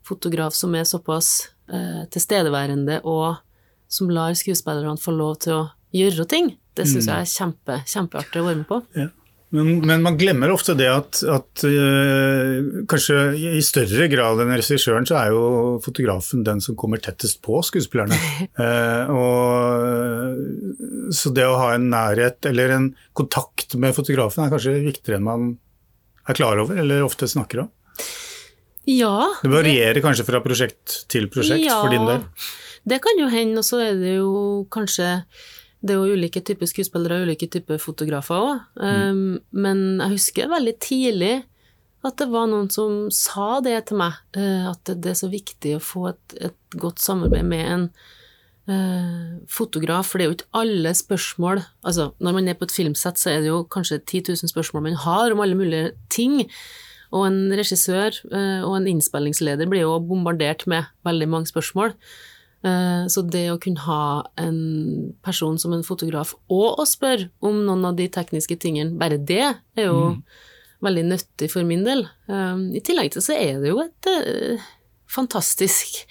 fotograf 0.08 0.56
som 0.56 0.76
er 0.78 0.88
såpass 0.88 1.50
tilstedeværende, 1.68 3.02
og 3.04 3.42
som 3.92 4.08
lar 4.08 4.38
skuespillerne 4.40 4.96
få 5.04 5.12
lov 5.12 5.34
til 5.44 5.52
å 5.58 5.64
gjøre 5.92 6.24
ting. 6.32 6.54
Det 6.80 6.86
syns 6.88 7.10
jeg 7.10 7.26
er 7.26 7.28
kjempe, 7.28 7.82
kjempeartig 7.92 8.40
å 8.40 8.46
være 8.46 8.60
med 8.62 8.70
på. 8.70 8.78
Ja. 8.96 9.10
Men, 9.56 9.78
men 9.88 10.02
man 10.04 10.18
glemmer 10.20 10.52
ofte 10.52 10.74
det 10.76 10.90
at, 10.92 11.22
at 11.32 11.64
øh, 11.64 12.84
kanskje 12.92 13.16
i 13.56 13.62
større 13.64 14.10
grad 14.12 14.42
enn 14.44 14.52
regissøren, 14.52 15.08
så 15.08 15.16
er 15.22 15.32
jo 15.32 15.44
fotografen 15.86 16.44
den 16.44 16.60
som 16.64 16.76
kommer 16.80 17.00
tettest 17.04 17.40
på 17.46 17.62
skuespillerne. 17.64 18.18
Eh, 18.58 19.06
og, 19.14 21.14
så 21.14 21.30
det 21.36 21.46
å 21.46 21.60
ha 21.60 21.68
en 21.76 21.90
nærhet 21.92 22.46
eller 22.50 22.72
en 22.74 22.88
kontakt 23.16 23.76
med 23.80 23.94
fotografen 23.96 24.44
er 24.44 24.52
kanskje 24.52 24.74
viktigere 24.82 25.18
enn 25.20 25.28
man 25.28 25.44
er 26.28 26.38
klar 26.38 26.60
over, 26.60 26.80
eller 26.82 27.06
ofte 27.06 27.28
snakker 27.30 27.64
om. 27.64 27.70
Ja, 28.88 29.28
Det 29.44 29.52
varierer 29.52 30.00
kanskje 30.04 30.26
fra 30.28 30.42
prosjekt 30.44 31.04
til 31.12 31.28
prosjekt 31.32 31.68
for 31.70 31.92
din 31.94 32.08
del. 32.08 32.24
Det 32.88 33.02
kan 33.04 33.20
jo 33.20 33.28
hende, 33.30 33.62
og 33.62 33.68
så 33.68 33.82
er 33.84 34.00
det 34.00 34.16
jo 34.16 34.32
kanskje 34.74 35.10
Det 35.82 35.94
er 35.94 36.02
jo 36.02 36.18
ulike 36.18 36.42
typer 36.42 36.70
skuespillere 36.70 37.20
og 37.20 37.28
ulike 37.28 37.50
typer 37.54 37.80
fotografer 37.82 38.42
òg. 38.42 38.66
Um, 38.82 39.38
men 39.54 40.02
jeg 40.02 40.16
husker 40.16 40.52
veldig 40.52 40.76
tidlig 40.84 41.36
at 42.06 42.18
det 42.22 42.28
var 42.32 42.48
noen 42.50 42.70
som 42.74 43.08
sa 43.14 43.58
det 43.66 43.80
til 43.90 44.02
meg, 44.02 44.18
Uh, 44.38 44.72
at 44.74 44.90
det 44.90 45.14
er 45.14 45.20
så 45.20 45.30
viktig 45.32 45.76
å 45.78 45.84
få 45.84 46.08
et, 46.12 46.38
et 46.50 46.78
godt 46.78 47.02
samarbeid 47.04 47.46
med 47.48 47.70
en 47.74 47.86
uh, 48.70 49.38
fotograf, 49.52 50.10
for 50.10 50.20
det 50.20 50.26
er 50.26 50.32
jo 50.32 50.38
ikke 50.38 50.62
alle 50.62 50.94
spørsmål 50.98 51.64
Altså, 51.84 52.12
når 52.20 52.38
man 52.38 52.50
er 52.50 52.58
på 52.60 52.68
et 52.68 52.76
filmsett, 52.76 53.22
så 53.22 53.32
er 53.36 53.44
det 53.44 53.52
jo 53.52 53.64
kanskje 53.70 54.02
10 54.02 54.34
000 54.34 54.54
spørsmål 54.54 54.90
man 54.90 55.02
har 55.06 55.34
om 55.34 55.42
alle 55.46 55.58
mulige 55.58 55.94
ting. 56.14 56.42
Og 57.16 57.30
en 57.30 57.54
regissør 57.56 58.18
uh, 58.34 58.66
og 58.66 58.80
en 58.80 58.90
innspillingsleder 58.90 59.70
blir 59.70 59.86
jo 59.86 60.00
bombardert 60.04 60.66
med 60.68 60.90
veldig 61.08 61.30
mange 61.32 61.54
spørsmål. 61.54 61.96
Eh, 62.68 63.08
Så 63.12 63.24
det 63.24 63.46
å 63.52 63.60
kunne 63.62 63.84
ha 63.86 64.26
en 64.42 65.14
person 65.26 65.58
som 65.62 65.74
en 65.76 65.86
fotograf 65.88 66.34
og 66.50 66.82
å 66.82 66.86
spørre 66.88 67.30
om 67.46 67.64
noen 67.68 67.86
av 67.90 67.98
de 68.00 68.08
tekniske 68.12 68.58
tingene, 68.64 68.98
bare 69.00 69.18
det 69.18 69.44
er 69.78 69.86
jo 69.88 70.18
veldig 70.86 71.06
nyttig 71.10 71.50
for 71.54 71.66
min 71.68 71.86
del. 71.88 72.06
Eh, 72.30 72.58
I 72.78 72.84
tillegg 72.86 73.14
til 73.16 73.24
så 73.26 73.38
er 73.38 73.62
det 73.64 73.72
jo 73.72 73.80
et 73.86 74.12
eh, 74.12 74.68
fantastisk 75.08 76.04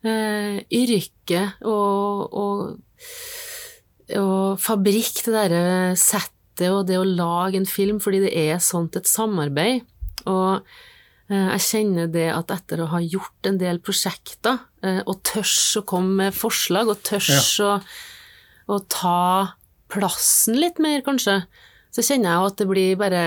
yrke 0.00 1.40
og, 1.68 2.32
og, 2.32 2.60
og 4.16 4.60
fabrikk, 4.62 5.18
det 5.26 5.34
derre 5.34 5.64
settet 6.00 6.70
og 6.72 6.86
det 6.88 6.96
å 6.96 7.04
lage 7.04 7.60
en 7.60 7.68
film, 7.68 7.98
fordi 8.00 8.22
det 8.24 8.30
er 8.32 8.62
sånt 8.64 8.96
et 8.96 9.08
samarbeid. 9.10 9.84
Og 10.24 10.64
jeg 11.30 11.62
kjenner 11.62 12.08
det 12.10 12.26
at 12.34 12.50
etter 12.50 12.82
å 12.82 12.88
ha 12.90 12.98
gjort 13.02 13.46
en 13.46 13.58
del 13.60 13.78
prosjekter, 13.78 14.58
eh, 14.82 15.00
og 15.06 15.20
tørs 15.22 15.76
å 15.78 15.84
komme 15.86 16.16
med 16.24 16.34
forslag, 16.34 16.90
og 16.90 17.02
tørs 17.06 17.52
å, 17.62 17.76
å 18.66 18.78
ta 18.90 19.54
plassen 19.90 20.58
litt 20.58 20.80
mer, 20.82 21.04
kanskje, 21.06 21.44
så 21.94 22.02
kjenner 22.06 22.32
jeg 22.34 22.50
at 22.50 22.58
det 22.60 22.66
blir 22.70 22.98
bare 22.98 23.22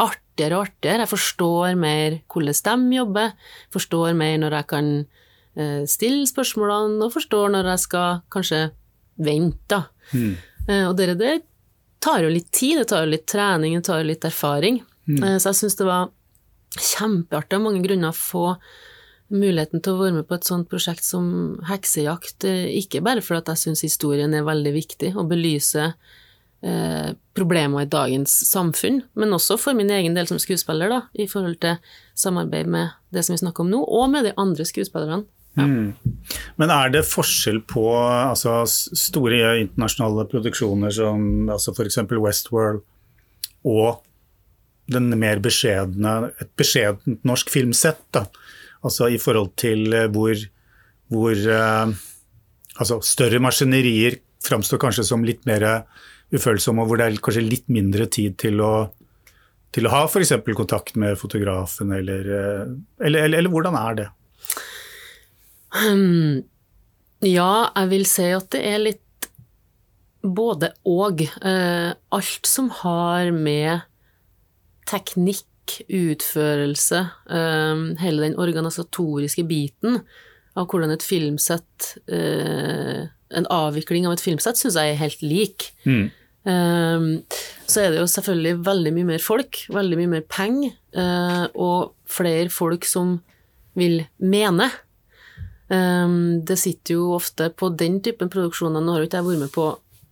artigere 0.00 0.58
og 0.58 0.66
artigere. 0.66 1.04
Jeg 1.04 1.12
forstår 1.12 1.76
mer 1.80 2.18
hvordan 2.32 2.88
de 2.90 2.96
jobber, 2.98 3.32
forstår 3.72 4.16
mer 4.16 4.38
når 4.40 4.56
jeg 4.58 4.68
kan 4.72 4.90
eh, 5.56 5.82
stille 5.88 6.26
spørsmålene, 6.28 7.04
og 7.04 7.14
forstår 7.16 7.52
når 7.52 7.70
jeg 7.74 7.84
skal 7.84 8.22
kanskje 8.32 8.62
vente. 9.22 9.82
Eh, 10.68 10.86
Og 10.88 10.96
det 10.96 11.18
der 11.20 11.40
tar 12.02 12.24
jo 12.24 12.32
litt 12.32 12.50
tid, 12.52 12.80
det 12.80 12.88
tar 12.90 13.04
jo 13.04 13.12
litt 13.12 13.28
trening, 13.28 13.76
det 13.76 13.86
tar 13.86 14.00
jo 14.02 14.08
litt 14.08 14.24
erfaring. 14.24 14.80
Mm. 15.06 15.20
Så 15.38 15.52
jeg 15.52 15.60
syns 15.60 15.76
det 15.78 15.86
var 15.86 16.10
kjempeartig 16.78 17.58
av 17.58 17.64
mange 17.66 17.82
grunner 17.84 18.12
å 18.12 18.16
få 18.16 18.46
muligheten 19.32 19.80
til 19.82 19.94
å 19.94 20.02
være 20.02 20.18
med 20.18 20.28
på 20.28 20.36
et 20.36 20.48
sånt 20.48 20.68
prosjekt 20.70 21.04
som 21.06 21.26
heksejakt, 21.68 22.44
eh, 22.48 22.68
ikke 22.82 23.02
bare 23.04 23.24
fordi 23.24 23.54
jeg 23.54 23.62
syns 23.64 23.84
historien 23.86 24.34
er 24.34 24.44
veldig 24.44 24.72
viktig, 24.76 25.14
og 25.16 25.30
belyser 25.32 25.94
eh, 26.62 27.12
problemer 27.34 27.86
i 27.86 27.90
dagens 27.90 28.34
samfunn, 28.50 29.02
men 29.14 29.36
også 29.36 29.58
for 29.60 29.78
min 29.78 29.90
egen 29.90 30.14
del 30.14 30.28
som 30.28 30.40
skuespiller, 30.42 30.92
da, 30.92 31.00
i 31.16 31.28
forhold 31.30 31.60
til 31.64 31.78
samarbeid 32.14 32.68
med 32.68 32.92
det 33.12 33.24
som 33.24 33.34
vi 33.34 33.42
snakker 33.42 33.64
om 33.64 33.72
nå, 33.72 33.80
og 33.82 34.10
med 34.12 34.28
de 34.28 34.36
andre 34.40 34.68
skuespillerne. 34.68 35.24
Men 36.56 36.70
er 36.72 36.92
det 36.94 37.02
forskjell 37.04 37.58
på 37.68 37.82
altså, 38.00 38.62
store 38.64 39.58
internasjonale 39.60 40.24
produksjoner 40.30 40.94
som 40.96 41.50
altså 41.52 41.74
f.eks. 41.74 41.98
Westworld 42.08 42.80
og 43.68 44.00
den 44.90 45.12
mer 45.18 45.42
beskjedne, 45.44 46.32
et 46.42 46.50
beskjedent 46.58 47.22
norsk 47.28 47.52
filmsett? 47.52 48.02
Da. 48.14 48.26
Altså 48.82 49.10
i 49.12 49.20
forhold 49.22 49.52
til 49.60 49.92
eh, 49.94 50.08
hvor, 50.10 50.34
hvor 51.12 51.36
uh, 51.36 51.92
altså, 52.80 52.98
større 53.06 53.42
maskinerier 53.42 54.18
framstår 54.42 54.80
kanskje 54.82 55.06
som 55.06 55.22
litt 55.22 55.46
mer 55.46 55.84
ufølsomme, 56.32 56.82
og 56.82 56.90
hvor 56.90 56.98
det 56.98 57.06
er 57.06 57.22
kanskje 57.22 57.44
litt 57.46 57.68
mindre 57.70 58.08
tid 58.10 58.34
til 58.42 58.58
å 58.64 58.72
til 59.72 59.88
å 59.88 59.92
ha 59.92 60.02
f.eks. 60.06 60.34
kontakt 60.56 60.98
med 61.00 61.16
fotografen, 61.20 61.92
eller, 61.96 62.26
eh, 62.28 62.72
eller, 63.00 63.24
eller, 63.26 63.38
eller 63.40 63.52
hvordan 63.52 63.78
er 63.80 64.00
det? 64.02 64.08
Um, 65.72 66.42
Ja, 67.22 67.70
jeg 67.78 67.88
vil 67.92 68.04
si 68.10 68.26
at 68.34 68.50
det 68.52 68.60
er 68.66 68.80
litt 68.82 69.28
både 70.22 70.72
og. 70.88 71.22
Uh, 71.38 71.94
alt 72.14 72.50
som 72.50 72.68
har 72.82 73.30
med 73.34 73.86
teknikk, 74.88 75.48
utførelse, 75.88 77.00
eh, 77.30 77.82
hele 78.02 78.26
den 78.26 78.36
organisatoriske 78.40 79.44
biten 79.48 80.00
av 80.58 80.68
hvordan 80.68 80.92
et 80.92 81.04
filmsett 81.06 81.96
eh, 82.08 83.08
En 83.32 83.46
avvikling 83.48 84.04
av 84.04 84.12
et 84.12 84.20
filmsett 84.20 84.58
syns 84.60 84.74
jeg 84.76 84.92
er 84.92 84.98
helt 85.00 85.22
lik. 85.24 85.70
Eh, 86.44 87.04
så 87.64 87.80
er 87.80 87.94
det 87.94 88.02
jo 88.02 88.10
selvfølgelig 88.12 88.58
veldig 88.66 88.92
mye 88.92 89.08
mer 89.14 89.22
folk, 89.24 89.62
veldig 89.72 89.96
mye 90.02 90.10
mer 90.18 90.26
penger, 90.28 90.74
og 91.56 91.94
flere 92.04 92.50
folk 92.52 92.84
som 92.84 93.22
vil 93.72 94.02
mene. 94.20 94.66
Det 95.72 96.58
sitter 96.60 96.98
jo 96.98 97.14
ofte 97.16 97.48
på 97.56 97.70
den 97.72 98.02
typen 98.04 98.28
produksjoner, 98.28 98.84
nå 98.84 98.92
har 98.92 99.00
jo 99.00 99.08
ikke 99.08 99.22
jeg 99.22 99.28
vært 99.30 99.44
med 99.46 99.54
på 99.54 99.66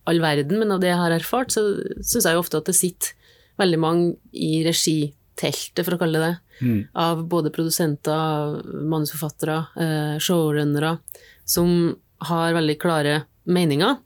all 0.09 0.23
verden, 0.25 0.57
men 0.63 0.73
av 0.73 0.81
det 0.81 0.89
jeg 0.89 1.03
har 1.03 1.13
erfart, 1.19 1.53
så 1.53 1.67
syns 2.01 2.25
jeg 2.25 2.39
jo 2.39 2.41
ofte 2.41 2.63
at 2.63 2.73
det 2.73 2.79
sitter 2.79 3.13
veldig 3.61 3.81
mange 3.81 4.13
i 4.33 4.61
regiteltet, 4.67 5.83
for 5.85 5.97
å 5.97 6.01
kalle 6.01 6.21
det 6.21 6.31
det, 6.61 6.85
av 6.95 7.25
både 7.29 7.53
produsenter, 7.55 8.61
manusforfattere, 8.91 9.59
eh, 9.81 10.17
showrunnere, 10.23 10.99
som 11.45 11.97
har 12.29 12.55
veldig 12.55 12.77
klare 12.79 13.23
meninger. 13.49 13.97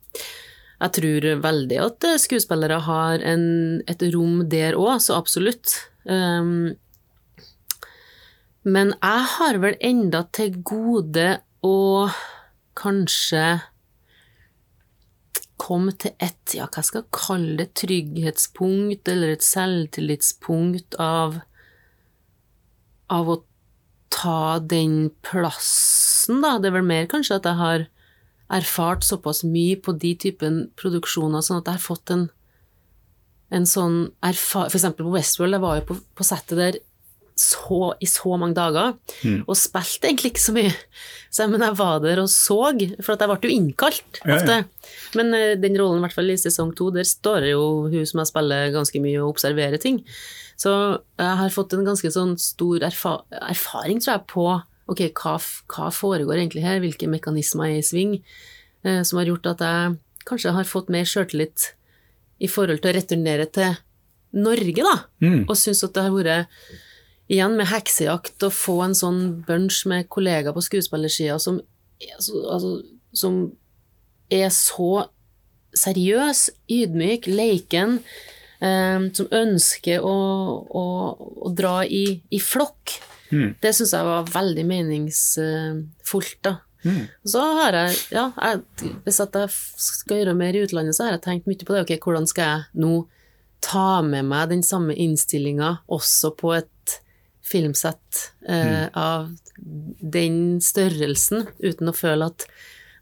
Jeg 0.84 0.94
tror 0.98 1.26
veldig 1.42 1.80
at 1.82 2.06
eh, 2.06 2.20
skuespillere 2.20 2.80
har 2.86 3.24
en, 3.26 3.82
et 3.90 4.06
rom 4.14 4.44
der 4.50 4.78
òg, 4.78 4.96
så 5.02 5.18
absolutt. 5.18 5.76
Um, 6.04 6.74
men 8.64 8.94
jeg 8.96 9.28
har 9.36 9.60
vel 9.60 9.76
enda 9.84 10.24
til 10.32 10.56
gode 10.64 11.28
å 11.64 12.08
kanskje 12.78 13.44
komme 15.64 15.94
til 15.96 16.12
et, 16.22 16.54
ja, 16.56 16.68
hva 16.68 16.84
skal 16.84 17.02
jeg 17.02 17.14
kalle 17.16 17.56
det, 17.62 17.70
trygghetspunkt 17.80 19.08
eller 19.10 19.34
et 19.34 19.46
selvtillitspunkt 19.46 20.98
av 21.00 21.40
av 23.12 23.28
å 23.28 23.40
ta 24.14 24.60
den 24.62 25.10
plassen, 25.26 26.40
da. 26.44 26.56
Det 26.58 26.70
er 26.70 26.78
vel 26.78 26.86
mer 26.88 27.08
kanskje 27.10 27.38
at 27.40 27.48
jeg 27.48 27.60
har 27.60 27.86
erfart 28.54 29.04
såpass 29.06 29.42
mye 29.46 29.76
på 29.80 29.94
de 30.00 30.14
typen 30.20 30.58
produksjoner, 30.80 31.44
sånn 31.44 31.60
at 31.60 31.68
jeg 31.68 31.78
har 31.78 31.84
fått 31.84 32.12
en, 32.14 32.26
en 33.54 33.66
sånn 33.68 33.98
erfaring 34.24 34.72
For 34.72 34.80
eksempel 34.80 35.08
på 35.08 35.14
Westworld, 35.16 35.56
jeg 35.56 35.64
var 35.64 35.80
jo 35.80 35.86
på, 35.90 35.98
på 36.16 36.26
settet 36.26 36.60
der 36.60 36.80
så, 37.34 37.94
i 37.98 38.06
så 38.06 38.36
mange 38.38 38.54
dager, 38.54 38.94
og 39.48 39.56
spilte 39.58 40.06
egentlig 40.08 40.34
ikke 40.34 40.42
så 40.44 40.54
mye. 40.54 40.72
Så, 41.34 41.48
men 41.50 41.64
jeg 41.66 41.76
var 41.80 41.98
der 42.04 42.20
og 42.22 42.30
så, 42.30 42.58
for 43.02 43.14
at 43.14 43.24
jeg 43.24 43.30
ble 43.30 43.50
jo 43.50 43.54
innkalt 43.54 44.20
Ja, 44.22 44.38
ja. 44.38 44.60
Men 45.18 45.34
uh, 45.34 45.54
den 45.58 45.74
rollen, 45.80 45.98
i 45.98 46.04
hvert 46.06 46.14
fall 46.14 46.30
i 46.30 46.38
sesong 46.38 46.70
to, 46.78 46.92
der 46.94 47.06
står 47.08 47.48
jo 47.50 47.64
hun 47.90 48.06
som 48.06 48.22
jeg 48.22 48.30
spiller 48.30 48.70
ganske 48.74 49.02
mye 49.02 49.18
og 49.22 49.34
observerer 49.34 49.82
ting. 49.82 49.98
Så 50.60 50.70
jeg 51.18 51.40
har 51.40 51.50
fått 51.50 51.74
en 51.74 51.86
ganske 51.86 52.12
sånn 52.14 52.36
stor 52.38 52.86
erfa 52.86 53.16
erfaring, 53.40 53.98
tror 53.98 54.14
jeg, 54.14 54.26
på 54.30 54.46
ok, 54.92 55.02
hva, 55.16 55.34
hva 55.74 55.90
foregår 55.94 56.38
egentlig 56.38 56.62
her, 56.62 56.78
hvilke 56.82 57.08
mekanismer 57.10 57.72
er 57.72 57.80
i 57.80 57.86
sving, 57.86 58.18
uh, 58.86 59.02
som 59.02 59.18
har 59.18 59.32
gjort 59.32 59.50
at 59.56 59.66
jeg 59.66 59.98
kanskje 60.28 60.54
har 60.54 60.70
fått 60.70 60.92
mer 60.92 61.08
sjøltillit 61.08 61.72
i 62.44 62.48
forhold 62.50 62.82
til 62.82 62.92
å 62.92 62.96
returnere 62.96 63.50
til 63.50 63.74
Norge, 64.34 64.82
da, 64.82 64.96
og 65.46 65.54
syns 65.58 65.84
at 65.86 65.94
det 65.94 66.02
har 66.06 66.14
vært 66.14 66.48
igjen 67.32 67.56
med 67.56 67.66
heksejakt 67.70 68.42
å 68.44 68.50
få 68.52 68.78
en 68.84 68.94
sånn 68.98 69.20
bunch 69.46 69.84
med 69.90 70.08
kollegaer 70.12 70.52
på 70.56 70.62
skuespillersida 70.64 71.38
som, 71.40 71.60
så- 72.20 72.44
altså, 72.52 72.82
som 73.14 73.38
er 74.30 74.48
så 74.52 75.06
seriøs, 75.74 76.50
ydmyk, 76.70 77.26
leiken, 77.26 77.98
eh, 78.60 79.08
som 79.12 79.26
ønsker 79.32 80.00
å, 80.04 80.14
å, 80.70 80.84
å 81.48 81.54
dra 81.54 81.80
i, 81.86 82.20
i 82.30 82.38
flokk. 82.38 82.98
Det 83.60 83.72
syns 83.74 83.90
jeg 83.96 84.04
var 84.06 84.28
veldig 84.30 84.64
meningsfullt, 84.68 86.38
da. 86.44 86.56
Mm. 86.84 87.06
Så 87.24 87.40
har 87.40 87.72
jeg, 87.72 87.96
ja, 88.12 88.26
jeg, 88.36 88.90
hvis 89.06 89.18
jeg 89.22 89.48
skal 89.80 90.18
gjøre 90.20 90.34
mer 90.36 90.54
i 90.54 90.60
utlandet, 90.66 90.94
så 90.94 91.06
har 91.06 91.14
jeg 91.16 91.22
tenkt 91.24 91.46
mye 91.48 91.64
på 91.64 91.72
det. 91.74 91.80
Ok, 91.86 91.94
hvordan 92.04 92.26
skal 92.28 92.44
jeg 92.44 92.82
nå 92.84 92.92
ta 93.64 94.02
med 94.04 94.26
meg 94.28 94.50
den 94.52 94.62
samme 94.62 94.92
innstillinga 95.00 95.78
også 95.88 96.34
på 96.36 96.52
et 96.58 96.98
filmsett 97.44 98.32
eh, 98.48 98.88
av 98.92 99.30
den 100.00 100.60
størrelsen, 100.64 101.48
uten 101.58 101.90
å 101.90 101.96
føle 101.96 102.30
at 102.32 102.46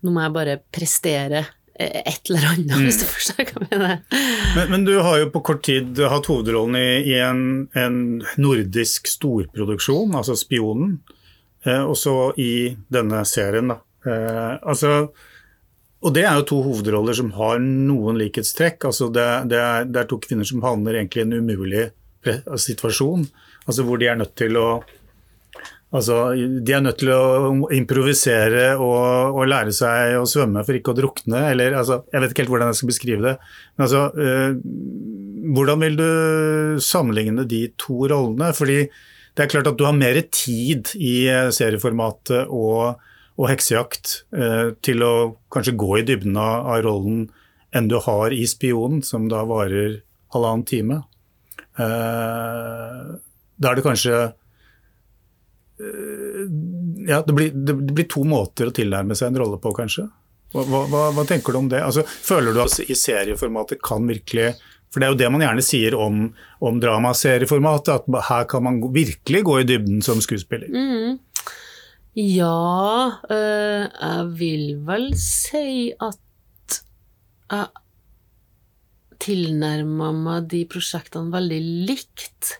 nå 0.02 0.12
må 0.12 0.25
jeg 0.25 0.34
bare 0.34 0.58
prestere 0.75 1.44
eh, 1.75 2.02
et 2.02 2.30
eller 2.30 2.49
annet, 2.52 2.76
hvis 2.82 3.00
du 3.02 3.06
forstår 3.08 3.49
hva 3.49 3.64
jeg 3.64 3.70
mener. 3.70 3.99
Men, 4.56 4.70
men 4.75 4.87
du 4.88 4.94
har 4.99 5.20
jo 5.22 5.30
på 5.34 5.44
kort 5.46 5.64
tid 5.66 5.99
hatt 6.12 6.30
hovedrollen 6.30 6.78
i, 6.78 6.88
i 7.14 7.18
en, 7.22 7.44
en 7.78 7.99
nordisk 8.42 9.11
storproduksjon, 9.11 10.16
altså 10.18 10.37
'Spionen', 10.38 10.99
eh, 11.66 11.82
og 11.82 11.96
så 11.99 12.16
i 12.40 12.75
denne 12.92 13.22
serien. 13.28 13.72
Da. 13.72 13.78
Eh, 14.06 14.56
altså, 14.58 15.12
og 16.02 16.14
det 16.16 16.26
er 16.26 16.40
jo 16.40 16.49
to 16.50 16.61
hovedroller 16.66 17.14
som 17.14 17.30
har 17.38 17.62
noen 17.62 18.18
likhetstrekk. 18.18 18.88
Altså 18.90 19.06
det, 19.14 19.26
det, 19.52 19.58
er, 19.62 19.87
det 19.87 20.02
er 20.02 20.11
to 20.11 20.18
kvinner 20.22 20.49
som 20.49 20.64
havner 20.66 20.99
egentlig 20.99 21.22
i 21.22 21.28
en 21.28 21.38
umulig 21.38 21.90
situasjon, 22.22 23.25
altså 23.66 23.87
hvor 23.87 24.00
de 24.00 24.11
er 24.11 24.21
nødt 24.21 24.37
til 24.38 24.59
å 24.61 24.66
Altså, 25.92 26.33
de 26.33 26.73
er 26.73 26.81
nødt 26.81 27.02
til 27.02 27.11
å 27.12 27.69
improvisere 27.76 28.78
og, 28.81 29.37
og 29.37 29.49
lære 29.50 29.75
seg 29.76 30.14
å 30.16 30.28
svømme 30.28 30.62
for 30.64 30.78
ikke 30.78 30.95
å 30.95 30.97
drukne. 30.97 31.42
Eller, 31.50 31.75
altså, 31.76 31.99
jeg 32.09 32.23
vet 32.23 32.33
ikke 32.33 32.40
helt 32.47 32.52
hvordan 32.54 32.71
jeg 32.71 32.78
skal 32.78 32.88
beskrive 32.88 33.25
det. 33.26 33.33
Men 33.76 33.85
altså, 33.85 34.07
eh, 34.16 34.54
hvordan 35.52 35.83
vil 35.85 35.99
du 36.00 36.07
sammenligne 36.81 37.45
de 37.50 37.66
to 37.76 38.07
rollene? 38.09 38.49
Fordi 38.57 38.78
det 38.87 39.45
er 39.45 39.50
klart 39.52 39.69
at 39.69 39.76
du 39.76 39.85
har 39.85 39.97
mer 39.97 40.16
tid 40.33 40.95
i 40.97 41.26
eh, 41.28 41.50
serieformatet 41.52 42.49
og, 42.49 43.02
og 43.37 43.50
heksejakt 43.50 44.14
eh, 44.33 44.73
til 44.85 45.04
å 45.04 45.14
kanskje 45.52 45.76
gå 45.76 45.99
i 45.99 46.07
dybden 46.09 46.40
av, 46.40 46.71
av 46.73 46.87
rollen 46.87 47.26
enn 47.76 47.92
du 47.92 47.99
har 48.04 48.33
i 48.33 48.47
Spionen, 48.49 49.04
som 49.04 49.28
da 49.33 49.45
varer 49.49 50.00
halvannen 50.33 50.64
time. 50.69 51.02
Eh, 51.81 53.12
da 53.62 53.73
er 53.73 53.78
det 53.78 53.87
kanskje 53.87 54.23
ja, 57.09 57.23
det, 57.26 57.33
blir, 57.33 57.50
det, 57.50 57.75
blir 57.75 58.07
to 58.11 58.25
måter 58.28 58.69
å 58.69 58.75
tilnærme 58.75 59.16
seg 59.19 59.33
en 59.33 59.40
rolle 59.42 59.59
på, 59.62 59.73
kanskje. 59.76 60.07
Hva, 60.52 60.64
hva, 60.69 61.07
hva 61.16 61.25
tenker 61.28 61.54
du 61.54 61.62
om 61.62 61.71
det? 61.73 61.81
Altså, 61.83 62.04
føler 62.04 62.54
du 62.54 62.61
at 62.62 62.76
i 62.85 62.97
serieformatet 62.99 63.81
kan 63.85 64.04
virkelig 64.09 64.52
For 64.92 65.00
det 65.00 65.07
er 65.07 65.14
jo 65.14 65.21
det 65.23 65.31
man 65.33 65.40
gjerne 65.40 65.64
sier 65.64 65.95
om, 65.97 66.26
om 66.61 66.81
dramaserieformatet, 66.81 68.02
at 68.02 68.25
her 68.28 68.49
kan 68.50 68.66
man 68.66 68.83
virkelig 68.92 69.40
gå 69.49 69.61
i 69.62 69.69
dybden 69.69 70.02
som 70.04 70.21
skuespiller. 70.21 70.69
Mm. 70.69 71.16
Ja, 72.21 73.16
øh, 73.33 73.87
jeg 73.88 74.26
vil 74.37 74.66
vel 74.85 75.07
si 75.16 75.95
at 75.97 76.83
jeg 77.49 77.71
tilnærma 79.23 80.11
meg 80.19 80.50
de 80.52 80.66
prosjektene 80.69 81.33
veldig 81.33 81.62
likt. 81.88 82.59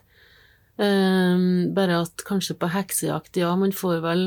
Um, 0.81 1.73
bare 1.75 1.99
at 2.01 2.23
kanskje 2.25 2.55
på 2.57 2.65
heksejakt, 2.73 3.37
ja, 3.37 3.51
man 3.55 3.71
får 3.71 3.99
vel 4.01 4.23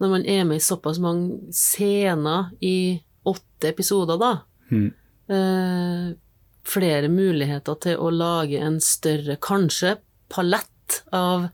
Når 0.00 0.10
man 0.10 0.24
er 0.26 0.42
med 0.44 0.56
i 0.58 0.64
såpass 0.64 0.98
mange 1.00 1.38
scener 1.54 2.50
i 2.60 3.00
åtte 3.24 3.68
episoder, 3.70 4.18
da, 4.18 4.32
Mm. 4.70 4.92
uh, 5.30 6.14
flere 6.66 7.08
muligheter 7.08 7.78
til 7.80 7.96
å 8.02 8.10
lage 8.10 8.58
en 8.60 8.80
større, 8.80 9.36
kanskje, 9.40 9.96
palett 10.28 11.02
av 11.12 11.48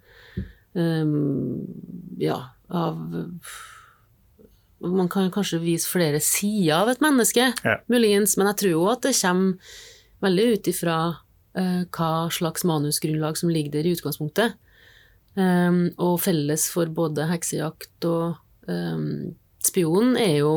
um, 0.75 1.67
Ja, 2.19 2.39
av 2.71 2.97
Man 4.81 5.09
kan 5.09 5.31
kanskje 5.31 5.61
vise 5.63 5.87
flere 5.87 6.19
sider 6.21 6.75
av 6.81 6.89
et 6.89 7.01
menneske, 7.05 7.53
Ja. 7.65 7.77
muligens, 7.89 8.37
men 8.37 8.49
jeg 8.49 8.57
tror 8.57 8.71
jo 8.73 8.89
at 8.91 9.03
det 9.03 9.15
kommer 9.15 9.59
veldig 10.23 10.53
ut 10.57 10.65
ifra 10.73 10.97
hva 11.53 12.31
slags 12.33 12.65
manusgrunnlag 12.65 13.37
som 13.37 13.51
ligger 13.53 13.75
der 13.75 13.89
i 13.89 13.93
utgangspunktet. 13.93 14.55
Um, 15.37 15.91
og 16.01 16.19
felles 16.25 16.67
for 16.73 16.89
både 16.93 17.27
heksejakt 17.29 18.05
og 18.09 18.39
um, 18.69 19.35
spion 19.65 20.17
er 20.21 20.43
jo 20.43 20.51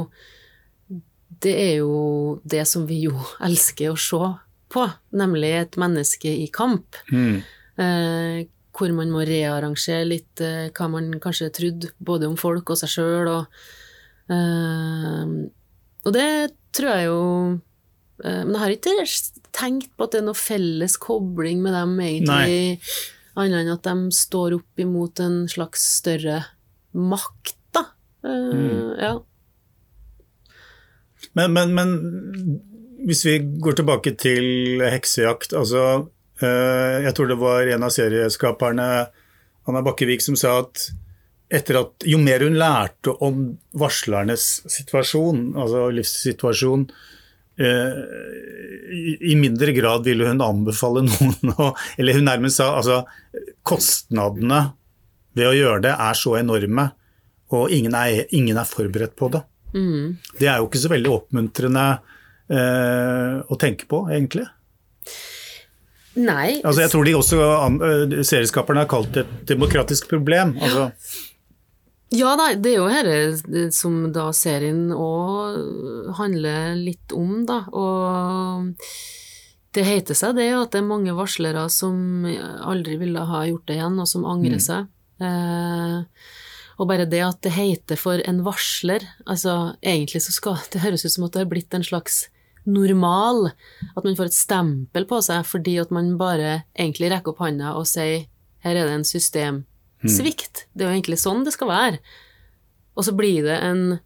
Det 1.44 1.54
er 1.56 1.78
jo 1.80 2.42
det 2.44 2.66
som 2.68 2.84
vi 2.88 3.06
jo 3.06 3.16
elsker 3.48 3.92
å 3.92 4.00
se 4.00 4.20
på, 4.72 4.84
nemlig 5.16 5.52
et 5.60 5.78
menneske 5.80 6.32
i 6.32 6.48
kamp. 6.52 6.98
Mm. 7.12 7.42
Eh, 7.76 8.46
hvor 8.76 8.92
man 8.96 9.12
må 9.14 9.24
rearrangere 9.28 10.08
litt 10.08 10.42
eh, 10.44 10.72
hva 10.76 10.88
man 10.92 11.14
kanskje 11.24 11.52
trodde, 11.56 11.92
både 12.00 12.28
om 12.30 12.38
folk 12.40 12.72
og 12.72 12.80
seg 12.80 12.92
sjøl, 12.92 13.30
og 13.32 14.34
eh, 14.34 15.36
Og 16.06 16.16
det 16.16 16.30
tror 16.76 16.92
jeg 16.92 17.08
jo 17.08 17.22
eh, 18.24 18.42
Men 18.42 18.56
jeg 18.56 18.64
har 18.64 18.76
ikke 18.76 18.96
tenkt 19.56 19.94
på 19.96 20.08
at 20.08 20.16
det 20.16 20.22
er 20.22 20.28
noe 20.28 20.38
felles 20.38 20.98
kobling 21.02 21.62
med 21.64 21.76
dem, 21.76 21.96
egentlig, 22.04 22.80
annet 23.36 23.62
enn 23.64 23.74
at 23.74 23.88
de 23.88 24.16
står 24.16 24.58
opp 24.60 24.84
imot 24.84 25.22
en 25.24 25.44
slags 25.52 25.86
større 26.02 26.42
makt, 26.96 27.58
da. 27.76 27.88
Eh, 28.28 29.08
Ja. 29.08 29.16
Men, 31.36 31.52
men, 31.52 31.74
men 31.76 31.90
hvis 33.08 33.26
vi 33.26 33.40
går 33.60 33.76
tilbake 33.80 34.14
til 34.20 34.80
heksejakt, 34.84 35.56
altså 35.58 36.08
eh, 36.40 37.02
Jeg 37.04 37.16
tror 37.18 37.28
det 37.28 37.40
var 37.42 37.68
en 37.68 37.84
av 37.84 37.92
serieskaperne, 37.92 38.86
Anna 39.68 39.82
Bakkevik, 39.84 40.22
som 40.24 40.38
sa 40.40 40.60
at 40.62 40.86
etter 41.54 41.78
at 41.82 42.06
jo 42.08 42.18
mer 42.22 42.42
hun 42.46 42.58
lærte 42.58 43.14
om 43.26 43.44
varslernes 43.78 44.46
situasjon, 44.72 45.52
altså 45.58 45.90
livssituasjon, 45.94 46.88
i, 47.62 49.32
i 49.32 49.36
mindre 49.40 49.72
grad 49.72 50.04
ville 50.04 50.28
hun 50.28 50.44
anbefale 50.44 51.06
noen 51.06 51.54
å 51.62 51.70
Eller 51.96 52.18
hun 52.20 52.28
nærmest 52.28 52.60
sa 52.60 52.74
altså 52.80 53.04
kostnadene 53.66 54.62
ved 55.36 55.50
å 55.50 55.56
gjøre 55.56 55.84
det 55.84 55.94
er 55.94 56.16
så 56.16 56.38
enorme, 56.40 56.90
og 57.56 57.72
ingen 57.76 57.96
er, 57.98 58.26
ingen 58.36 58.58
er 58.60 58.68
forberedt 58.68 59.16
på 59.20 59.28
det. 59.34 59.42
Mm. 59.76 60.16
Det 60.40 60.48
er 60.48 60.62
jo 60.62 60.70
ikke 60.70 60.80
så 60.80 60.92
veldig 60.94 61.12
oppmuntrende 61.12 61.86
eh, 62.48 63.34
å 63.44 63.58
tenke 63.60 63.88
på, 63.92 64.06
egentlig. 64.16 64.46
Nei. 66.16 66.62
Altså, 66.62 66.86
jeg 66.86 66.94
tror 66.94 67.08
de 67.08 67.16
også, 67.20 67.40
eh, 67.44 68.16
serieskaperne 68.24 68.86
har 68.86 68.92
kalt 68.92 69.12
det 69.18 69.26
et 69.26 69.34
demokratisk 69.52 70.08
problem. 70.14 70.56
Altså, 70.56 70.88
Ja, 70.88 71.35
nei, 72.38 72.54
det 72.62 72.76
er 72.76 72.78
jo 72.78 72.90
dette 73.50 73.74
som 73.74 74.12
da 74.14 74.30
serien 74.36 74.92
òg 74.94 76.14
handler 76.20 76.76
litt 76.78 77.16
om, 77.16 77.46
da. 77.50 77.64
Og 77.74 78.70
det 79.76 79.86
heter 79.88 80.18
seg 80.18 80.38
det 80.38 80.52
at 80.56 80.72
det 80.76 80.84
er 80.84 80.88
mange 80.88 81.16
varslere 81.18 81.66
som 81.74 82.28
aldri 82.28 83.00
ville 83.02 83.26
ha 83.26 83.46
gjort 83.50 83.66
det 83.68 83.80
igjen, 83.80 83.98
og 84.00 84.10
som 84.12 84.28
angrer 84.30 84.62
seg. 84.64 84.88
Eh, 85.24 85.98
og 86.76 86.90
bare 86.92 87.08
det 87.10 87.24
at 87.24 87.42
det 87.46 87.56
heter 87.56 88.00
for 88.00 88.22
en 88.28 88.42
varsler, 88.46 89.04
altså 89.26 89.76
egentlig 89.82 90.26
så 90.26 90.36
skal 90.36 90.62
det 90.72 90.84
høres 90.84 91.06
ut 91.08 91.14
som 91.14 91.28
at 91.28 91.36
det 91.36 91.46
har 91.46 91.52
blitt 91.52 91.76
en 91.76 91.86
slags 91.88 92.26
normal, 92.66 93.52
at 93.96 94.04
man 94.04 94.18
får 94.18 94.32
et 94.32 94.38
stempel 94.38 95.06
på 95.08 95.22
seg 95.24 95.46
fordi 95.48 95.78
at 95.82 95.94
man 95.94 96.16
bare 96.20 96.66
egentlig 96.74 97.12
rekker 97.14 97.34
opp 97.34 97.44
handa 97.46 97.76
og 97.78 97.88
sier 97.90 98.26
her 98.66 98.74
er 98.76 98.88
det 98.90 98.96
en 98.96 99.06
systemsvikt. 100.08 100.66
Det 100.74 100.86
er 100.86 100.92
jo 100.92 100.98
egentlig 100.98 101.20
sånn 101.22 101.46
det 101.46 101.54
skal 101.56 101.72
være. 101.72 102.02
Og 102.96 103.08
så 103.08 103.14
blir 103.16 103.44
det 103.46 103.58
en, 103.60 103.98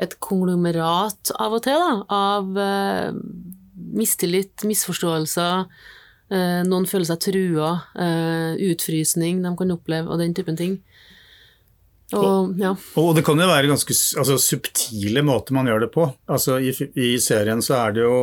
et 0.00 0.16
konglomerat 0.24 1.34
av 1.38 1.54
og 1.58 1.64
til, 1.66 1.78
da, 1.78 1.98
av 2.10 2.58
eh, 2.58 3.18
mistillit, 3.94 4.64
misforståelser, 4.66 5.66
eh, 6.34 6.62
noen 6.66 6.88
føler 6.90 7.08
seg 7.12 7.22
trua, 7.28 7.74
eh, 7.94 8.54
utfrysning 8.72 9.42
de 9.44 9.54
kan 9.58 9.74
oppleve, 9.76 10.10
og 10.10 10.22
den 10.22 10.34
typen 10.36 10.58
ting. 10.58 10.78
Og 12.14 12.58
ja. 12.60 12.74
og 13.00 13.14
det 13.16 13.24
kan 13.26 13.38
jo 13.40 13.46
være 13.48 13.70
ganske 13.70 13.94
altså, 14.20 14.36
subtile 14.38 15.22
måter 15.24 15.56
man 15.56 15.66
gjør 15.70 15.86
det 15.86 15.92
på. 15.94 16.04
Altså, 16.30 16.58
i, 16.60 16.74
I 17.00 17.14
serien 17.22 17.62
så 17.64 17.78
er 17.80 17.94
det 17.96 18.04
jo 18.04 18.18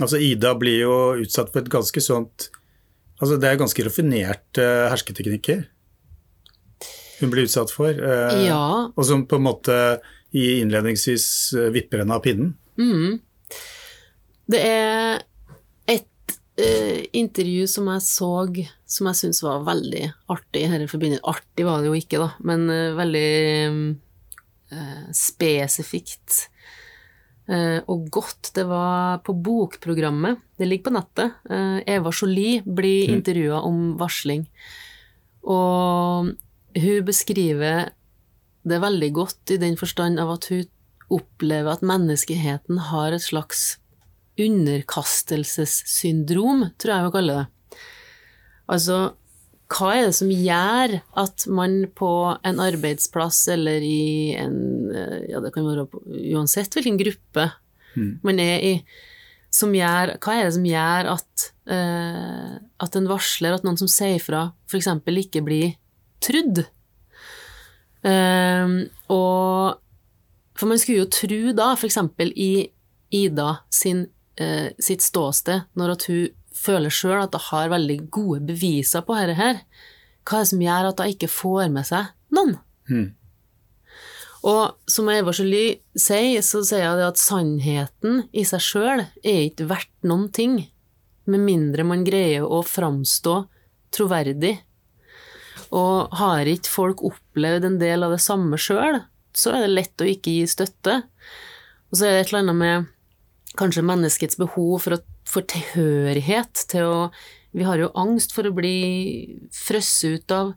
altså 0.00 0.20
Ida 0.22 0.54
blir 0.58 0.82
jo 0.82 0.96
utsatt 1.22 1.52
for 1.52 1.62
et 1.62 1.70
ganske 1.72 2.02
sånt 2.02 2.48
altså 3.20 3.36
Det 3.40 3.48
er 3.48 3.60
ganske 3.60 3.84
raffinerte 3.84 4.66
hersketeknikker 4.92 5.64
hun 7.20 7.32
blir 7.32 7.48
utsatt 7.48 7.72
for. 7.74 7.90
eh, 7.90 8.46
ja. 8.48 8.90
Og 8.94 9.06
som 9.06 9.26
på 9.28 9.38
en 9.40 9.46
måte 9.46 9.76
i 10.30 10.60
innledningsvis 10.60 11.26
eh, 11.58 11.70
vipper 11.74 12.04
henne 12.04 12.16
av 12.16 12.24
pinnen. 12.24 12.54
Mm. 12.78 13.18
Det 14.50 14.60
er 14.66 15.22
et 15.90 16.36
eh, 16.58 17.02
intervju 17.18 17.66
som 17.70 17.90
jeg 17.92 18.04
så 18.06 18.30
som 18.90 19.10
jeg 19.10 19.18
syns 19.20 19.42
var 19.46 19.66
veldig 19.66 20.04
artig 20.32 20.66
forbindelsen. 20.90 21.26
Artig 21.30 21.66
var 21.66 21.82
det 21.82 21.90
jo 21.90 21.98
ikke, 21.98 22.22
da, 22.22 22.30
men 22.46 22.66
eh, 22.70 22.96
veldig 22.98 23.30
eh, 24.74 25.04
spesifikt 25.14 26.44
eh, 27.50 27.78
og 27.86 28.10
godt. 28.10 28.52
Det 28.56 28.66
var 28.70 29.22
på 29.26 29.34
bokprogrammet, 29.34 30.42
det 30.58 30.70
ligger 30.70 30.90
på 30.90 30.96
nettet. 30.98 31.38
Eva 31.86 32.14
Jolie 32.14 32.62
blir 32.66 33.14
intervjua 33.14 33.62
om 33.66 33.96
varsling. 34.00 34.46
Og 35.46 36.34
hun 36.76 37.04
beskriver 37.06 37.90
det 38.68 38.82
veldig 38.82 39.12
godt 39.16 39.50
i 39.54 39.56
den 39.60 39.76
forstand 39.80 40.20
av 40.20 40.30
at 40.36 40.44
hun 40.52 40.64
opplever 41.10 41.72
at 41.72 41.82
menneskeheten 41.86 42.78
har 42.90 43.12
et 43.12 43.22
slags 43.24 43.78
underkastelsessyndrom, 44.40 46.64
tror 46.78 46.94
jeg 46.94 47.04
hun 47.06 47.14
kaller 47.14 47.34
det. 47.40 47.46
Altså, 48.70 48.96
hva 49.70 49.88
er 49.94 50.02
det 50.08 50.16
som 50.18 50.30
gjør 50.30 51.00
at 51.22 51.38
man 51.50 51.72
på 51.96 52.36
en 52.46 52.58
arbeidsplass 52.62 53.48
eller 53.54 53.80
i 53.86 54.34
en 54.38 54.56
Ja, 55.30 55.38
det 55.42 55.52
kan 55.54 55.66
være 55.66 55.86
uansett 56.34 56.74
hvilken 56.74 56.98
gruppe 56.98 57.44
man 58.26 58.38
er 58.42 58.58
i, 58.62 58.84
som 59.50 59.74
gjør 59.74 60.16
Hva 60.22 60.32
er 60.36 60.44
det 60.46 60.54
som 60.54 60.66
gjør 60.66 61.04
at, 61.16 61.52
uh, 61.70 62.54
at 62.82 62.96
en 62.98 63.08
varsler, 63.10 63.52
at 63.54 63.64
noen 63.66 63.78
som 63.80 63.88
sier 63.90 64.20
fra, 64.22 64.40
f.eks. 64.70 64.88
ikke 65.10 65.42
blir 65.46 65.68
trudd? 66.22 66.64
Ehm, 68.06 68.82
og 69.12 69.78
For 70.56 70.68
man 70.68 70.76
skulle 70.80 71.06
jo 71.06 71.12
tro 71.12 71.54
da, 71.56 71.70
f.eks. 71.72 71.96
i 72.36 72.52
Ida 73.16 73.48
sin, 73.72 74.02
uh, 74.36 74.68
sitt 74.76 75.00
ståsted, 75.00 75.62
når 75.72 75.94
at 75.94 76.04
hun 76.10 76.26
føler 76.52 76.92
sjøl 76.92 77.22
at 77.22 77.32
hun 77.32 77.46
har 77.46 77.72
veldig 77.72 77.96
gode 78.12 78.42
beviser 78.50 79.06
på 79.06 79.16
dette 79.16 79.38
her, 79.38 79.62
hva 80.28 80.36
er 80.36 80.44
det 80.44 80.50
som 80.50 80.60
gjør 80.66 80.90
at 80.90 81.00
hun 81.00 81.14
ikke 81.14 81.30
får 81.32 81.72
med 81.72 81.88
seg 81.88 82.12
noen? 82.36 82.58
Mm. 82.90 83.08
Og 84.50 84.76
som 84.88 85.08
Eva 85.12 85.32
Jolie 85.36 85.80
sier, 85.96 86.44
så 86.44 86.62
sier 86.64 86.92
hun 86.92 87.02
at 87.04 87.20
sannheten 87.20 88.22
i 88.32 88.44
seg 88.48 88.64
sjøl 88.64 89.04
er 89.04 89.42
ikke 89.46 89.68
verdt 89.72 89.92
noen 90.04 90.28
ting, 90.32 90.60
med 91.24 91.44
mindre 91.44 91.84
man 91.86 92.04
greier 92.06 92.44
å 92.44 92.62
framstå 92.64 93.36
troverdig. 93.94 94.58
Og 95.76 96.14
har 96.18 96.48
ikke 96.50 96.72
folk 96.72 97.04
opplevd 97.06 97.66
en 97.68 97.78
del 97.82 98.06
av 98.06 98.14
det 98.14 98.22
samme 98.24 98.58
sjøl, 98.58 99.02
så 99.36 99.54
er 99.54 99.64
det 99.64 99.74
lett 99.76 100.02
å 100.02 100.08
ikke 100.10 100.34
gi 100.34 100.48
støtte. 100.50 101.02
Og 101.90 101.98
så 101.98 102.06
er 102.06 102.16
det 102.16 102.24
et 102.24 102.32
eller 102.32 102.42
annet 102.44 102.60
med 102.60 102.88
kanskje 103.58 103.86
menneskets 103.86 104.38
behov 104.40 104.80
for, 104.84 104.98
å, 104.98 105.20
for 105.28 105.46
tilhørighet 105.46 106.66
til 106.70 106.86
å 106.86 106.96
Vi 107.50 107.64
har 107.66 107.80
jo 107.82 107.88
angst 107.98 108.30
for 108.30 108.46
å 108.46 108.54
bli 108.54 109.40
frosset 109.50 110.20
ut 110.22 110.32
av 110.34 110.52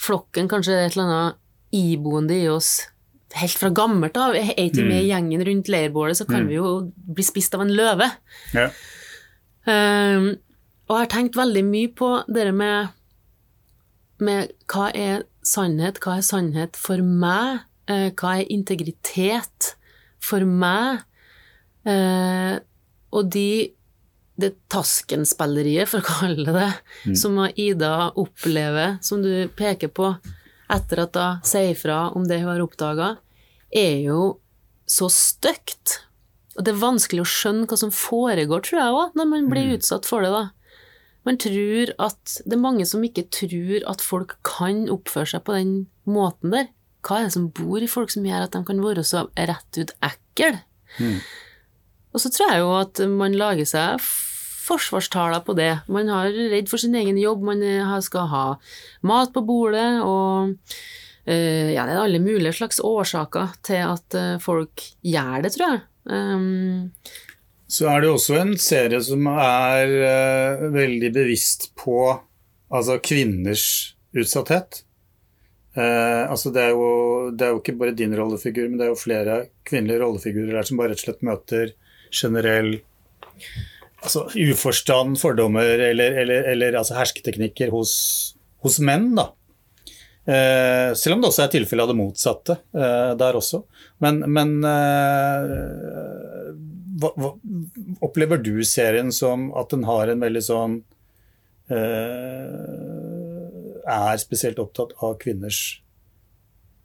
flokken, 0.00 0.46
kanskje 0.48 0.72
det 0.72 0.78
er 0.78 0.86
et 0.86 0.94
eller 0.96 1.10
annet 1.12 1.74
iboende 1.76 2.38
i 2.38 2.46
oss 2.48 2.70
helt 3.36 3.58
fra 3.60 3.68
gammelt 3.74 4.16
av. 4.16 4.36
Er 4.36 4.54
ikke 4.56 4.80
vi 4.80 4.88
med 4.88 5.02
i 5.02 5.10
gjengen 5.10 5.44
rundt 5.44 5.68
leirbålet, 5.68 6.16
så 6.16 6.24
kan 6.28 6.46
vi 6.48 6.56
jo 6.56 6.70
bli 6.94 7.26
spist 7.26 7.52
av 7.56 7.66
en 7.66 7.74
løve. 7.76 8.08
Ja. 8.56 8.70
Um, 9.68 10.30
og 10.88 10.94
jeg 10.94 11.02
har 11.02 11.10
tenkt 11.12 11.36
veldig 11.36 11.64
mye 11.68 11.92
på 11.92 12.08
det 12.32 12.46
med, 12.56 12.94
med 14.24 14.52
hva 14.70 14.88
er 14.96 15.24
sannhet, 15.46 16.00
hva 16.02 16.18
er 16.18 16.26
sannhet 16.26 16.78
for 16.78 17.02
meg, 17.02 17.64
eh, 17.88 18.10
hva 18.18 18.38
er 18.38 18.52
integritet 18.52 19.74
for 20.22 20.44
meg, 20.44 21.04
eh, 21.86 22.58
og 23.14 23.30
de 23.32 23.74
det 24.38 24.52
taskenspilleriet, 24.70 25.88
for 25.90 25.98
å 25.98 26.06
kalle 26.06 26.44
det 26.46 26.54
det, 26.54 27.14
som 27.18 27.38
Ida 27.58 28.12
opplever, 28.14 28.98
som 29.02 29.22
du 29.22 29.48
peker 29.58 29.90
på, 29.90 30.12
etter 30.70 31.02
at 31.02 31.16
hun 31.18 31.40
sier 31.48 31.74
fra 31.78 32.04
om 32.14 32.26
det 32.28 32.38
hun 32.42 32.52
har 32.52 32.62
oppdaga, 32.62 33.16
er 33.74 34.04
jo 34.04 34.38
så 34.88 35.08
stygt. 35.12 35.98
Og 36.56 36.64
det 36.64 36.72
er 36.72 36.80
vanskelig 36.84 37.24
å 37.24 37.32
skjønne 37.32 37.66
hva 37.66 37.78
som 37.80 37.90
foregår, 37.94 38.62
tror 38.62 38.78
jeg 38.78 38.94
òg, 39.00 39.18
når 39.18 39.28
man 39.32 39.50
blir 39.50 39.74
utsatt 39.76 40.06
for 40.08 40.22
det, 40.24 40.30
da. 40.34 40.44
Man 41.28 41.36
tror 41.40 41.92
at 42.00 42.38
Det 42.44 42.56
er 42.56 42.62
mange 42.62 42.86
som 42.88 43.04
ikke 43.04 43.26
tror 43.34 43.84
at 43.90 44.04
folk 44.04 44.38
kan 44.48 44.86
oppføre 44.92 45.34
seg 45.34 45.44
på 45.44 45.58
den 45.58 45.72
måten 46.08 46.54
der. 46.54 46.70
Hva 47.04 47.20
er 47.20 47.28
det 47.28 47.34
som 47.36 47.50
bor 47.54 47.82
i 47.84 47.90
folk 47.90 48.10
som 48.12 48.24
gjør 48.26 48.46
at 48.46 48.56
de 48.56 48.64
kan 48.66 48.80
være 48.82 49.04
så 49.06 49.26
rett 49.36 49.80
ut 49.80 49.92
ekle? 50.08 50.54
Og 52.16 52.22
så 52.22 52.32
tror 52.32 52.50
jeg 52.50 52.64
jo 52.64 52.72
at 52.78 53.02
man 53.12 53.36
lager 53.36 53.68
seg 53.68 54.00
forsvarstaler 54.68 55.44
på 55.46 55.54
det. 55.56 55.70
Man 55.92 56.10
er 56.12 56.32
redd 56.52 56.70
for 56.70 56.80
sin 56.80 56.96
egen 56.98 57.18
jobb, 57.20 57.44
man 57.46 57.62
skal 58.04 58.28
ha 58.32 58.44
mat 59.06 59.32
på 59.32 59.44
bordet, 59.46 60.02
og 60.04 60.56
eh, 61.24 61.72
ja, 61.72 61.86
det 61.88 61.94
er 61.94 62.02
alle 62.02 62.20
mulige 62.20 62.56
slags 62.58 62.82
årsaker 62.84 63.54
til 63.64 63.84
at 63.86 64.18
eh, 64.18 64.36
folk 64.42 64.84
gjør 65.06 65.46
det, 65.46 65.54
tror 65.54 65.70
jeg. 65.70 65.84
Um, 66.08 66.90
Så 67.68 67.84
er 67.92 68.00
det 68.00 68.08
jo 68.08 68.16
også 68.16 68.38
en 68.40 68.54
serie 68.60 68.98
som 69.04 69.26
er 69.28 69.90
uh, 69.92 70.68
veldig 70.72 71.10
bevisst 71.12 71.68
på 71.76 72.00
altså 72.72 72.96
kvinners 73.04 73.64
utsatthet. 74.16 74.82
Uh, 75.76 76.24
altså 76.32 76.50
det, 76.54 76.64
er 76.64 76.72
jo, 76.72 76.86
det 77.36 77.44
er 77.44 77.52
jo 77.52 77.60
ikke 77.60 77.76
bare 77.80 77.96
din 77.96 78.16
rollefigur, 78.16 78.70
men 78.70 78.80
det 78.80 78.86
er 78.86 78.94
jo 78.94 79.02
flere 79.02 79.40
kvinnelige 79.68 80.00
rollefigurer 80.00 80.56
der 80.56 80.68
som 80.68 80.80
bare 80.80 80.94
rett 80.94 81.02
og 81.02 81.10
slett 81.10 81.26
møter 81.28 81.74
generell 82.08 82.72
altså, 84.00 84.24
uforstand, 84.32 85.20
fordommer 85.20 85.84
eller, 85.90 86.22
eller, 86.24 86.48
eller 86.54 86.80
altså 86.80 86.96
hersketeknikker 86.96 87.74
hos, 87.74 87.92
hos 88.64 88.80
menn. 88.80 89.12
da. 89.18 89.28
Uh, 90.28 90.96
selv 90.96 91.18
om 91.18 91.20
det 91.20 91.28
også 91.30 91.44
er 91.44 91.52
tilfelle 91.52 91.84
av 91.84 91.92
det 91.92 92.00
motsatte 92.00 92.58
uh, 92.72 93.12
der 93.20 93.36
også. 93.36 93.60
Men, 94.00 94.24
men 94.32 94.56
hva, 96.98 97.12
hva, 97.16 97.32
opplever 98.04 98.40
du 98.42 98.64
serien 98.66 99.12
som 99.14 99.48
at 99.58 99.70
den 99.74 99.84
har 99.88 100.10
en 100.10 100.22
veldig 100.24 100.42
sånn 100.44 100.78
eh, 101.72 102.94
Er 103.88 104.20
spesielt 104.22 104.58
opptatt 104.62 104.96
av 105.04 105.16
kvinners 105.22 105.82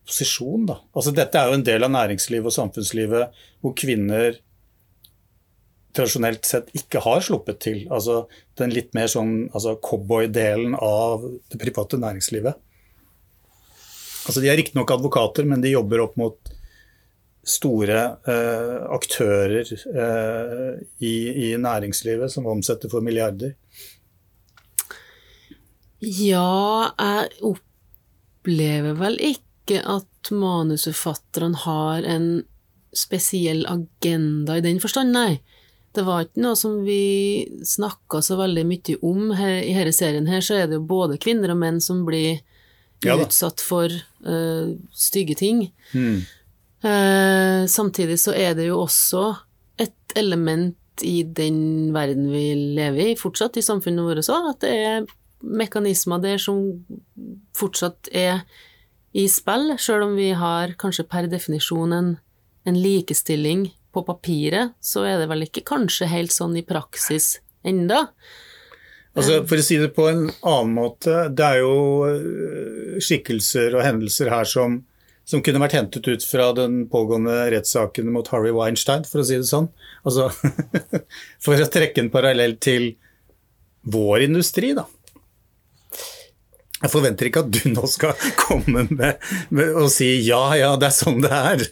posisjon, 0.04 0.65
da? 0.67 0.80
Altså 0.93 1.13
dette 1.15 1.39
er 1.39 1.49
jo 1.49 1.58
en 1.60 1.67
del 1.67 1.86
av 1.86 1.93
næringslivet 1.93 2.49
og 2.49 2.56
samfunnslivet 2.56 3.45
hvor 3.63 3.73
kvinner 3.80 4.38
tradisjonelt 5.93 6.47
sett 6.47 6.71
ikke 6.78 7.04
har 7.06 7.21
sluppet 7.23 7.62
til. 7.63 7.84
Altså 7.93 8.23
den 8.60 8.73
litt 8.73 8.93
mer 8.97 9.10
sånn 9.12 9.47
altså 9.54 9.78
cowboy-delen 9.84 10.76
av 10.76 11.23
det 11.54 11.60
private 11.62 11.99
næringslivet. 12.02 12.60
Altså 14.23 14.41
De 14.41 14.49
er 14.49 14.58
riktignok 14.60 14.91
advokater, 14.95 15.47
men 15.47 15.63
de 15.63 15.73
jobber 15.73 16.04
opp 16.06 16.17
mot 16.19 16.52
store 17.43 17.99
eh, 18.29 18.77
aktører 18.95 19.67
eh, 19.67 20.69
i, 21.03 21.15
i 21.47 21.49
næringslivet 21.60 22.32
som 22.32 22.47
omsetter 22.47 22.91
for 22.91 23.03
milliarder. 23.03 23.53
Ja, 26.03 26.91
jeg 26.99 27.29
opplever 27.47 28.95
vel 28.99 29.19
ikke 29.23 29.79
at 29.88 30.32
manusforfatterne 30.32 31.60
har 31.63 32.08
en 32.08 32.32
spesiell 32.93 33.63
agenda 33.67 34.58
i 34.60 34.63
den 34.63 34.79
forstand, 34.84 35.15
nei. 35.15 35.41
Det 35.93 36.03
var 36.08 36.25
ikke 36.25 36.41
noe 36.41 36.58
som 36.58 36.79
vi 36.86 37.45
snakka 37.67 38.21
så 38.25 38.38
veldig 38.39 38.63
mye 38.65 38.95
om. 39.06 39.27
Her, 39.38 39.60
I 39.62 39.75
denne 39.75 39.93
serien 39.93 40.29
her 40.29 40.41
så 40.41 40.58
er 40.58 40.69
det 40.69 40.79
jo 40.79 40.88
både 40.89 41.19
kvinner 41.21 41.53
og 41.53 41.60
menn 41.62 41.79
som 41.84 42.01
blir 42.08 42.41
Ja 43.03 43.17
utsatt 43.19 43.62
for 43.62 43.91
uh, 43.91 44.73
stygge 44.95 45.36
ting. 45.38 45.67
Mm. 45.91 46.23
Eh, 46.83 47.63
samtidig 47.71 48.19
så 48.19 48.33
er 48.35 48.55
det 48.57 48.67
jo 48.67 48.81
også 48.83 49.29
et 49.79 50.15
element 50.19 50.77
i 51.01 51.23
den 51.23 51.93
verden 51.95 52.27
vi 52.29 52.51
lever 52.77 53.13
i, 53.13 53.19
fortsatt 53.19 53.57
i 53.57 53.65
samfunnet 53.65 54.05
vårt 54.05 54.29
òg, 54.29 54.49
at 54.51 54.61
det 54.65 54.73
er 54.73 55.07
mekanismer 55.43 56.21
der 56.23 56.39
som 56.39 56.59
fortsatt 57.57 58.11
er 58.13 58.43
i 59.13 59.25
spill, 59.29 59.73
sjøl 59.81 60.07
om 60.07 60.15
vi 60.17 60.31
har 60.37 60.75
kanskje 60.79 61.05
per 61.09 61.27
definisjon 61.29 61.93
en, 61.93 62.13
en 62.65 62.79
likestilling 62.79 63.67
på 63.93 64.03
papiret, 64.07 64.73
så 64.81 65.05
er 65.05 65.21
det 65.21 65.29
vel 65.29 65.45
ikke 65.45 65.65
kanskje 65.69 66.09
helt 66.09 66.33
sånn 66.33 66.55
i 66.57 66.65
praksis 66.65 67.37
enda. 67.65 68.07
Altså, 69.13 69.43
for 69.45 69.61
å 69.61 69.65
si 69.65 69.77
det 69.77 69.91
på 69.93 70.07
en 70.09 70.23
annen 70.41 70.73
måte, 70.73 71.27
det 71.29 71.45
er 71.45 71.59
jo 71.61 71.75
øh, 72.09 72.95
skikkelser 72.97 73.75
og 73.77 73.85
hendelser 73.85 74.31
her 74.33 74.49
som, 74.49 74.79
som 75.25 75.43
kunne 75.43 75.62
vært 75.63 75.77
hentet 75.77 76.07
ut 76.09 76.25
fra 76.27 76.49
den 76.57 76.83
pågående 76.91 77.36
rettssaken 77.53 78.09
mot 78.12 78.27
Harry 78.33 78.51
Weinstein, 78.55 79.05
for 79.07 79.23
å 79.23 79.27
si 79.27 79.39
det 79.39 79.47
sånn. 79.47 79.69
Altså, 80.03 80.27
for 81.43 81.55
å 81.59 81.69
trekke 81.71 82.03
en 82.03 82.12
parallell 82.13 82.57
til 82.63 82.91
vår 83.93 84.27
industri, 84.27 84.73
da. 84.75 84.86
Jeg 86.83 86.91
forventer 86.91 87.29
ikke 87.29 87.45
at 87.45 87.51
du 87.55 87.62
nå 87.71 87.88
skal 87.88 88.17
komme 88.43 88.83
med, 88.91 89.21
med 89.55 89.77
og 89.79 89.88
si 89.93 90.09
ja, 90.27 90.41
ja, 90.59 90.73
det 90.79 90.89
er 90.89 90.95
sånn 90.97 91.21
det 91.23 91.31
er. 91.31 91.63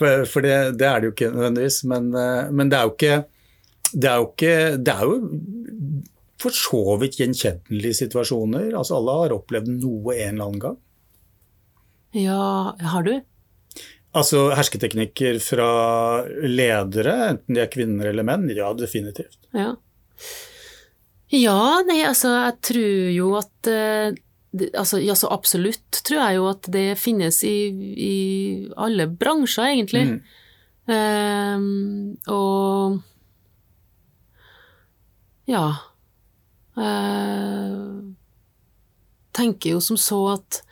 For, 0.00 0.24
for 0.30 0.46
det, 0.46 0.56
det 0.80 0.88
er 0.88 1.02
det 1.02 1.10
jo 1.10 1.16
ikke 1.16 1.32
nødvendigvis. 1.34 1.82
Men, 1.90 2.08
øh, 2.16 2.54
men 2.56 2.72
det 2.72 2.78
er 2.78 2.88
jo 2.88 2.94
ikke 2.94 3.18
Det 3.92 4.08
er 4.08 4.22
jo 4.22 4.30
ikke 4.30 4.54
Det 4.84 4.94
er 4.94 5.04
jo 5.04 5.18
for 6.38 6.54
så 6.54 6.82
vidt 7.02 7.18
gjenkjennelige 7.18 7.98
situasjoner. 7.98 8.70
Altså 8.78 8.96
Alle 8.96 9.16
har 9.24 9.34
opplevd 9.34 9.72
noe 9.74 10.14
en 10.14 10.36
eller 10.36 10.44
annen 10.46 10.62
gang. 10.62 10.76
Ja, 12.16 12.76
har 12.92 13.04
du? 13.04 13.18
Altså 14.16 14.48
hersketeknikker 14.56 15.36
fra 15.44 15.68
ledere, 16.42 17.14
enten 17.34 17.58
de 17.58 17.62
er 17.62 17.70
kvinner 17.70 18.08
eller 18.10 18.24
menn. 18.26 18.48
Ja, 18.56 18.72
definitivt. 18.74 19.38
Ja. 19.52 19.74
Ja, 21.28 21.60
nei, 21.84 22.00
altså, 22.08 22.32
jeg 22.46 22.56
tror 22.64 23.10
jo 23.12 23.34
at 23.36 23.68
eh, 23.68 24.16
altså, 24.72 25.00
ja, 25.04 25.12
så 25.18 25.28
absolutt 25.34 26.00
tror 26.08 26.22
jeg 26.22 26.38
jo 26.38 26.46
at 26.48 26.68
det 26.72 26.86
finnes 27.00 27.42
i, 27.44 27.56
i 28.00 28.14
alle 28.80 29.06
bransjer, 29.12 29.74
egentlig. 29.74 30.06
Ehm, 30.88 32.16
og 32.32 33.02
ja 35.48 35.66
Jeg 36.78 38.14
tenker 39.36 39.74
jo 39.74 39.82
som 39.84 39.98
så 40.00 40.20
at 40.38 40.62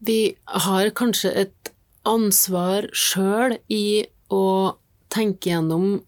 vi 0.00 0.34
har 0.66 0.90
kanskje 0.96 1.32
et 1.44 1.72
ansvar 2.08 2.88
sjøl 2.96 3.58
i 3.68 4.06
å 4.32 4.76
tenke 5.12 5.52
gjennom 5.52 6.00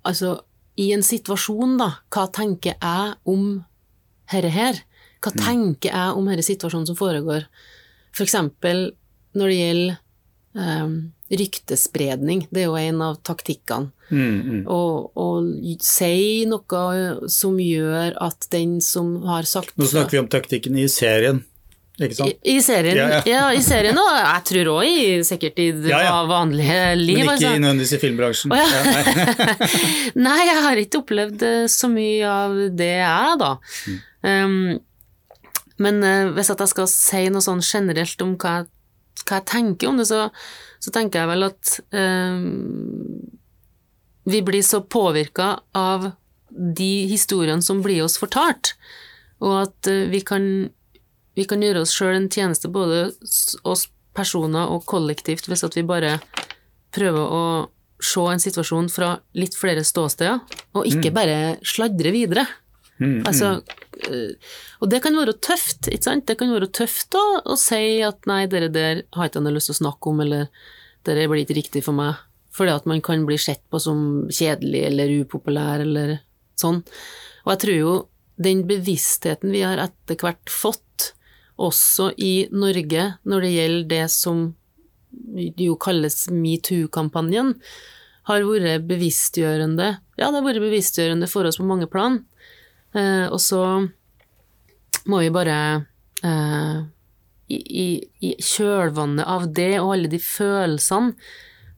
Altså, 0.00 0.38
i 0.80 0.86
en 0.94 1.02
situasjon, 1.04 1.74
da, 1.76 1.90
hva 2.08 2.22
tenker 2.32 2.72
jeg 2.72 3.10
om 3.28 3.42
herre 4.32 4.48
her? 4.54 4.78
Hva 5.20 5.34
tenker 5.36 5.92
jeg 5.92 6.14
om 6.16 6.30
denne 6.30 6.44
situasjonen 6.46 6.88
som 6.88 6.96
foregår? 6.96 7.44
For 8.16 8.24
eksempel 8.24 8.86
når 9.36 9.52
det 9.52 9.58
gjelder 9.58 9.98
um, 10.56 10.94
ryktespredning, 11.30 12.46
det 12.48 12.64
er 12.64 12.70
jo 12.70 12.78
en 12.80 13.02
av 13.04 13.20
taktikkene. 13.28 13.92
Mm, 14.10 14.38
mm. 14.40 14.62
Og, 14.72 15.12
og 15.20 15.76
si 15.86 16.48
noe 16.50 17.28
som 17.30 17.60
gjør 17.62 18.16
at 18.24 18.48
den 18.50 18.80
som 18.82 19.12
har 19.28 19.46
sagt 19.46 19.76
Nå 19.78 19.86
snakker 19.86 20.16
vi 20.16 20.22
om 20.24 20.30
taktikken 20.32 20.80
i 20.80 20.88
serien, 20.90 21.44
ikke 22.08 22.16
sant? 22.18 22.32
I, 22.32 22.56
I 22.56 22.62
serien, 22.64 22.96
ja, 22.96 23.08
Ja, 23.10 23.22
ja. 23.28 23.46
i 23.56 23.62
serien 23.64 23.98
og 24.00 24.10
jeg 24.16 24.44
tror 24.50 24.70
òg 24.78 25.24
sikkert 25.28 25.58
i 25.60 25.70
det 25.76 25.90
Ja, 25.92 26.14
vanlige 26.28 26.78
liv. 27.00 27.18
Men 27.20 27.26
ikke 27.26 27.34
altså. 27.36 27.50
nødvendigvis 27.56 27.92
i 27.96 28.00
filmbransjen. 28.04 28.54
Oh, 28.54 28.76
nei. 28.86 29.70
Nei, 30.26 30.38
jeg 30.48 30.62
har 30.66 30.80
ikke 30.80 31.02
opplevd 31.02 31.44
eh, 31.46 31.64
så 31.70 31.90
mye 31.92 32.30
av 32.30 32.56
det, 32.78 32.92
jeg, 33.02 33.40
da. 33.40 33.50
Um, 34.26 34.78
men 35.80 36.00
uh, 36.04 36.30
hvis 36.36 36.52
at 36.52 36.60
jeg 36.60 36.72
skal 36.74 36.88
si 36.92 37.22
noe 37.32 37.44
sånn 37.44 37.62
generelt 37.64 38.24
om 38.24 38.34
hva 38.40 38.60
jeg, 38.60 38.70
hva 39.26 39.38
jeg 39.40 39.48
tenker 39.48 39.90
om 39.90 40.00
det, 40.00 40.08
så, 40.10 40.26
så 40.80 40.92
tenker 40.94 41.22
jeg 41.22 41.30
vel 41.32 41.48
at 41.48 41.76
um, 41.96 43.28
vi 44.30 44.42
blir 44.44 44.64
så 44.64 44.82
påvirka 44.84 45.54
av 45.76 46.10
de 46.50 46.92
historiene 47.10 47.64
som 47.64 47.80
blir 47.84 48.02
oss 48.04 48.18
fortalt, 48.20 48.74
og 49.40 49.56
at 49.62 49.90
uh, 49.92 50.04
vi 50.12 50.20
kan 50.26 50.44
vi 51.38 51.46
kan 51.48 51.62
gjøre 51.62 51.84
oss 51.84 51.94
sjøl 51.94 52.16
en 52.16 52.30
tjeneste, 52.32 52.70
både 52.72 53.10
oss 53.64 53.86
personer 54.16 54.70
og 54.72 54.86
kollektivt, 54.90 55.46
hvis 55.48 55.64
at 55.66 55.76
vi 55.78 55.86
bare 55.86 56.16
prøver 56.94 57.34
å 57.36 57.44
se 58.00 58.24
en 58.32 58.42
situasjon 58.42 58.88
fra 58.90 59.12
litt 59.36 59.54
flere 59.58 59.84
ståsteder, 59.86 60.40
og 60.74 60.88
ikke 60.88 61.12
bare 61.14 61.38
sladre 61.66 62.12
videre. 62.14 62.46
Mm, 63.00 63.22
Altså, 63.28 63.62
eh, 64.10 64.36
og 64.80 64.90
det 64.92 65.00
kan 65.04 65.16
være 65.16 65.38
tøft, 65.40 65.88
ikke 65.88 66.08
sant? 66.08 66.26
Det 66.28 66.36
kan 66.40 66.52
være 66.52 66.68
tøft 66.72 67.10
da, 67.14 67.22
å 67.44 67.56
si 67.60 68.00
at 68.04 68.26
nei, 68.28 68.44
dere 68.50 68.68
der 68.72 69.04
har 69.16 69.30
ikke 69.30 69.40
noe 69.44 69.54
lyst 69.56 69.70
til 69.70 69.78
å 69.78 69.82
snakke 69.84 70.12
om, 70.12 70.20
eller 70.24 70.48
dere 71.08 71.28
blir 71.30 71.44
ikke 71.46 71.56
riktig 71.56 71.84
for 71.86 71.96
meg, 71.96 72.20
fordi 72.52 72.74
at 72.74 72.88
man 72.90 73.00
kan 73.04 73.24
bli 73.28 73.38
sett 73.40 73.62
på 73.70 73.80
som 73.80 74.28
kjedelig 74.28 74.84
eller 74.90 75.14
upopulær 75.22 75.84
eller 75.84 76.18
sånn. 76.60 76.82
Og 77.46 77.52
jeg 77.54 77.62
tror 77.64 77.78
jo 77.78 77.94
den 78.40 78.64
bevisstheten 78.68 79.52
vi 79.52 79.64
har 79.64 79.80
etter 79.80 80.20
hvert 80.20 80.52
fått, 80.52 80.84
også 81.60 82.10
i 82.16 82.48
Norge, 82.52 83.06
når 83.28 83.44
det 83.44 83.54
gjelder 83.54 83.88
det 83.90 84.04
som 84.14 84.44
jo 85.60 85.76
kalles 85.80 86.24
metoo-kampanjen, 86.32 87.54
har 88.28 88.46
vært 88.46 88.86
bevisstgjørende. 88.88 89.88
Ja, 90.20 90.28
det 90.28 90.38
har 90.38 90.46
vært 90.46 90.62
bevisstgjørende 90.62 91.28
for 91.30 91.48
oss 91.48 91.58
på 91.60 91.66
mange 91.66 91.88
plan. 91.90 92.20
Eh, 92.94 93.26
og 93.30 93.40
så 93.42 93.62
må 95.10 95.20
vi 95.22 95.30
bare 95.34 95.58
eh, 96.26 96.80
i, 97.50 97.58
i, 97.58 97.86
I 98.30 98.32
kjølvannet 98.44 99.26
av 99.26 99.48
det 99.54 99.72
og 99.80 99.94
alle 99.94 100.10
de 100.12 100.20
følelsene 100.22 101.14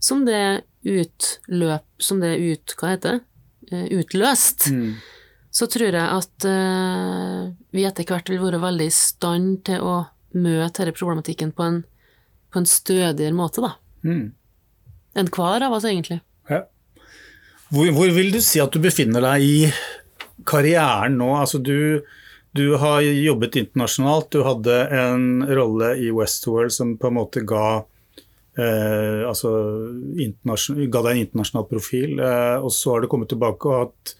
som 0.03 0.25
det 0.27 0.65
utløp 0.83 1.85
Som 2.03 2.19
det 2.19 2.33
ut... 2.43 2.73
Hva 2.75 2.97
heter 2.97 3.21
det? 3.21 3.21
Eh, 3.71 3.85
utløst, 4.01 4.67
mm. 4.75 4.97
Så 5.53 5.69
tror 5.69 5.93
jeg 5.93 6.01
at 6.01 6.47
eh, 6.49 7.49
vi 7.77 7.85
etter 7.85 8.09
hvert 8.09 8.31
vil 8.33 8.41
være 8.41 8.61
veldig 8.63 8.89
i 8.89 8.95
stand 8.97 9.59
til 9.69 9.85
å 9.85 9.97
møte 10.33 10.81
denne 10.81 10.97
problematikken 10.97 11.53
på 11.53 11.67
en, 11.67 11.83
på 12.49 12.63
en 12.63 12.69
stødigere 12.69 13.37
måte, 13.37 13.61
da. 13.65 13.75
Mm. 14.09 14.31
Enn 15.21 15.29
hver 15.29 15.67
av 15.67 15.77
oss, 15.77 15.85
egentlig. 15.89 16.23
Ja. 16.49 16.65
Hvor, 17.73 17.91
hvor 17.93 18.15
vil 18.17 18.33
du 18.33 18.41
si 18.45 18.63
at 18.65 18.73
du 18.73 18.81
befinner 18.81 19.25
deg 19.25 19.45
i 19.45 19.59
karrieren 20.49 21.19
nå? 21.21 21.29
Altså 21.37 21.61
du, 21.61 22.01
du 22.57 22.65
har 22.81 23.05
jobbet 23.05 23.61
internasjonalt, 23.61 24.33
du 24.33 24.47
hadde 24.49 24.79
en 24.97 25.45
rolle 25.53 25.95
i 26.01 26.09
Westworld 26.17 26.73
som 26.73 26.97
på 27.01 27.13
en 27.13 27.19
måte 27.21 27.45
ga 27.49 27.83
eh, 28.57 29.23
altså 29.29 29.53
ga 30.17 31.05
deg 31.05 31.13
en 31.13 31.23
internasjonal 31.27 31.69
profil, 31.69 32.17
eh, 32.21 32.57
og 32.57 32.73
så 32.73 32.97
har 32.97 33.05
du 33.05 33.13
kommet 33.13 33.33
tilbake 33.33 33.69
og 33.69 33.87
hatt 33.87 34.17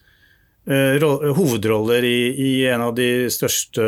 hovedroller 0.63 2.05
i, 2.07 2.17
i 2.39 2.51
en 2.71 2.85
av 2.85 2.93
de 2.95 3.27
største 3.33 3.83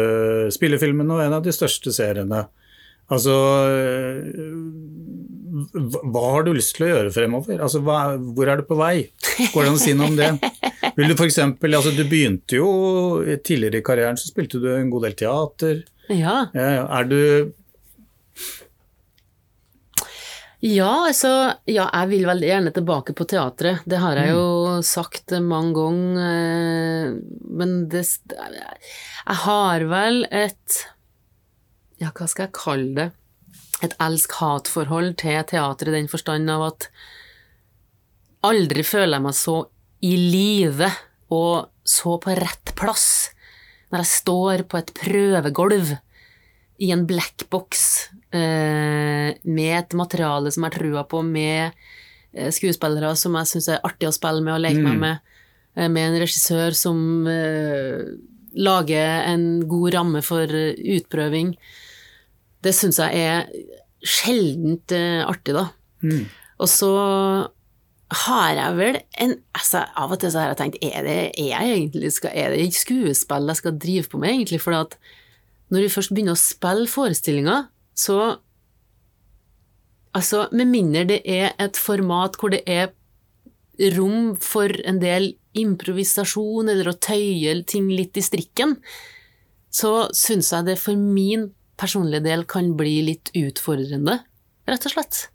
spillefilmene 0.51 1.15
og 1.15 1.23
en 1.23 1.37
av 1.37 1.45
de 1.45 1.53
største 1.55 1.93
seriene. 1.95 2.45
Altså 3.13 3.35
hva, 5.55 6.01
hva 6.03 6.23
har 6.33 6.45
du 6.45 6.53
lyst 6.55 6.75
til 6.75 6.87
å 6.87 6.91
gjøre 6.91 7.11
fremover? 7.15 7.59
Altså, 7.63 7.81
hva, 7.85 8.15
hvor 8.17 8.49
er 8.51 8.59
du 8.59 8.67
på 8.67 8.77
vei? 8.79 9.07
Går 9.53 9.61
det 9.61 9.69
an 9.69 9.77
å 9.77 9.81
si 9.81 9.93
noe 9.95 10.09
om 10.11 10.17
det? 10.19 10.31
Vil 10.97 11.11
du 11.11 11.15
for 11.15 11.27
eksempel, 11.27 11.75
altså, 11.77 11.93
du 11.95 12.03
begynte 12.07 12.59
jo 12.59 12.69
tidligere 13.45 13.81
i 13.81 13.85
karrieren, 13.85 14.19
så 14.19 14.29
spilte 14.31 14.61
du 14.63 14.69
en 14.73 14.91
god 14.93 15.07
del 15.07 15.17
teater. 15.19 15.83
Ja. 16.11 16.37
Er 16.53 17.07
du 17.09 17.19
Ja, 20.65 21.05
altså 21.05 21.29
Ja, 21.69 21.85
jeg 21.93 22.09
vil 22.09 22.25
veldig 22.25 22.47
gjerne 22.49 22.71
tilbake 22.73 23.13
på 23.17 23.27
teatret. 23.29 23.83
Det 23.85 23.99
har 24.01 24.17
jeg 24.17 24.33
jo 24.33 24.81
sagt 24.85 25.35
mange 25.45 25.75
ganger. 25.77 26.21
eh, 26.25 27.19
Men 27.53 27.87
det 27.89 28.05
Jeg 28.05 29.37
har 29.45 29.85
vel 29.85 30.25
et 30.31 30.85
Ja, 32.01 32.09
hva 32.11 32.27
skal 32.27 32.47
jeg 32.47 32.57
kalle 32.57 32.95
det? 32.95 33.11
Et 33.83 33.93
elsk-hat-forhold 33.99 35.17
til 35.17 35.43
teatret 35.43 35.87
i 35.91 35.97
den 35.99 36.07
forstand 36.07 36.49
av 36.49 36.63
at 36.71 36.89
aldri 38.43 38.83
føler 38.83 39.17
jeg 39.17 39.25
meg 39.25 39.33
så 39.35 39.55
i 40.01 40.15
live 40.15 40.89
og 41.33 41.69
så 41.85 42.17
på 42.21 42.35
rett 42.37 42.73
plass 42.77 43.31
når 43.91 44.01
jeg 44.01 44.11
står 44.11 44.63
på 44.69 44.77
et 44.79 44.93
prøvegolv 44.97 45.93
i 46.81 46.91
en 46.91 47.05
blackbox 47.07 48.09
med 48.33 49.71
et 49.77 49.93
materiale 49.95 50.51
som 50.51 50.65
jeg 50.65 50.73
har 50.73 50.79
trua 50.79 51.03
på, 51.07 51.21
med 51.23 51.75
eh, 52.35 52.51
skuespillere 52.53 53.15
som 53.19 53.35
jeg 53.39 53.51
syns 53.51 53.69
er 53.71 53.83
artig 53.87 54.09
å 54.09 54.15
spille 54.15 54.43
med 54.43 54.57
og 54.57 54.63
leke 54.65 54.83
meg 54.83 55.01
med, 55.01 55.35
eh, 55.77 55.89
med 55.89 56.09
en 56.09 56.19
regissør 56.23 56.75
som 56.77 56.99
eh, 57.31 58.13
lager 58.55 59.25
en 59.31 59.47
god 59.69 59.97
ramme 59.97 60.23
for 60.25 60.43
eh, 60.43 60.77
utprøving. 60.97 61.55
Det 62.65 62.73
syns 62.75 63.01
jeg 63.01 63.25
er 63.25 63.49
sjeldent 64.05 64.95
eh, 64.95 65.21
artig, 65.25 65.55
da. 65.57 65.69
Mm. 66.05 66.25
Og 66.61 66.71
så 66.71 66.93
har 68.15 68.49
jeg 68.53 68.77
vel 68.77 68.97
en 69.23 69.31
altså, 69.57 69.81
Av 69.97 70.11
og 70.13 70.19
til 70.21 70.29
så 70.31 70.43
har 70.43 70.51
jeg 70.51 70.59
tenkt, 70.59 70.83
er 70.85 71.07
det, 71.07 71.15
er 71.41 71.47
jeg 71.49 71.71
egentlig, 71.73 72.11
skal, 72.13 72.35
er 72.37 72.53
det 72.53 72.67
skuespill 72.77 73.49
jeg 73.49 73.59
skal 73.59 73.79
drive 73.81 74.09
på 74.11 74.21
med, 74.21 74.35
egentlig? 74.35 74.61
For 74.63 74.77
at 74.77 74.99
når 75.73 75.87
vi 75.87 75.93
først 75.95 76.13
begynner 76.13 76.37
å 76.37 76.39
spille 76.39 76.85
forestillinger, 76.89 77.65
så 77.95 78.41
Altså, 80.15 80.45
med 80.55 80.69
mindre 80.71 81.01
det 81.09 81.17
er 81.27 81.49
et 81.59 81.75
format 81.75 82.37
hvor 82.39 82.53
det 82.53 82.61
er 82.71 82.93
rom 83.97 84.37
for 84.39 84.71
en 84.87 85.01
del 85.01 85.33
improvisasjon, 85.59 86.69
eller 86.71 86.87
å 86.87 86.95
tøye 86.95 87.57
ting 87.67 87.89
litt 87.91 88.15
i 88.15 88.23
strikken, 88.23 88.77
så 89.67 90.07
syns 90.15 90.53
jeg 90.53 90.69
det 90.69 90.77
for 90.79 90.95
min 90.95 91.49
personlige 91.75 92.23
del 92.29 92.45
kan 92.47 92.71
bli 92.79 93.01
litt 93.09 93.31
utfordrende, 93.35 94.21
rett 94.71 94.87
og 94.87 94.95
slett. 94.95 95.25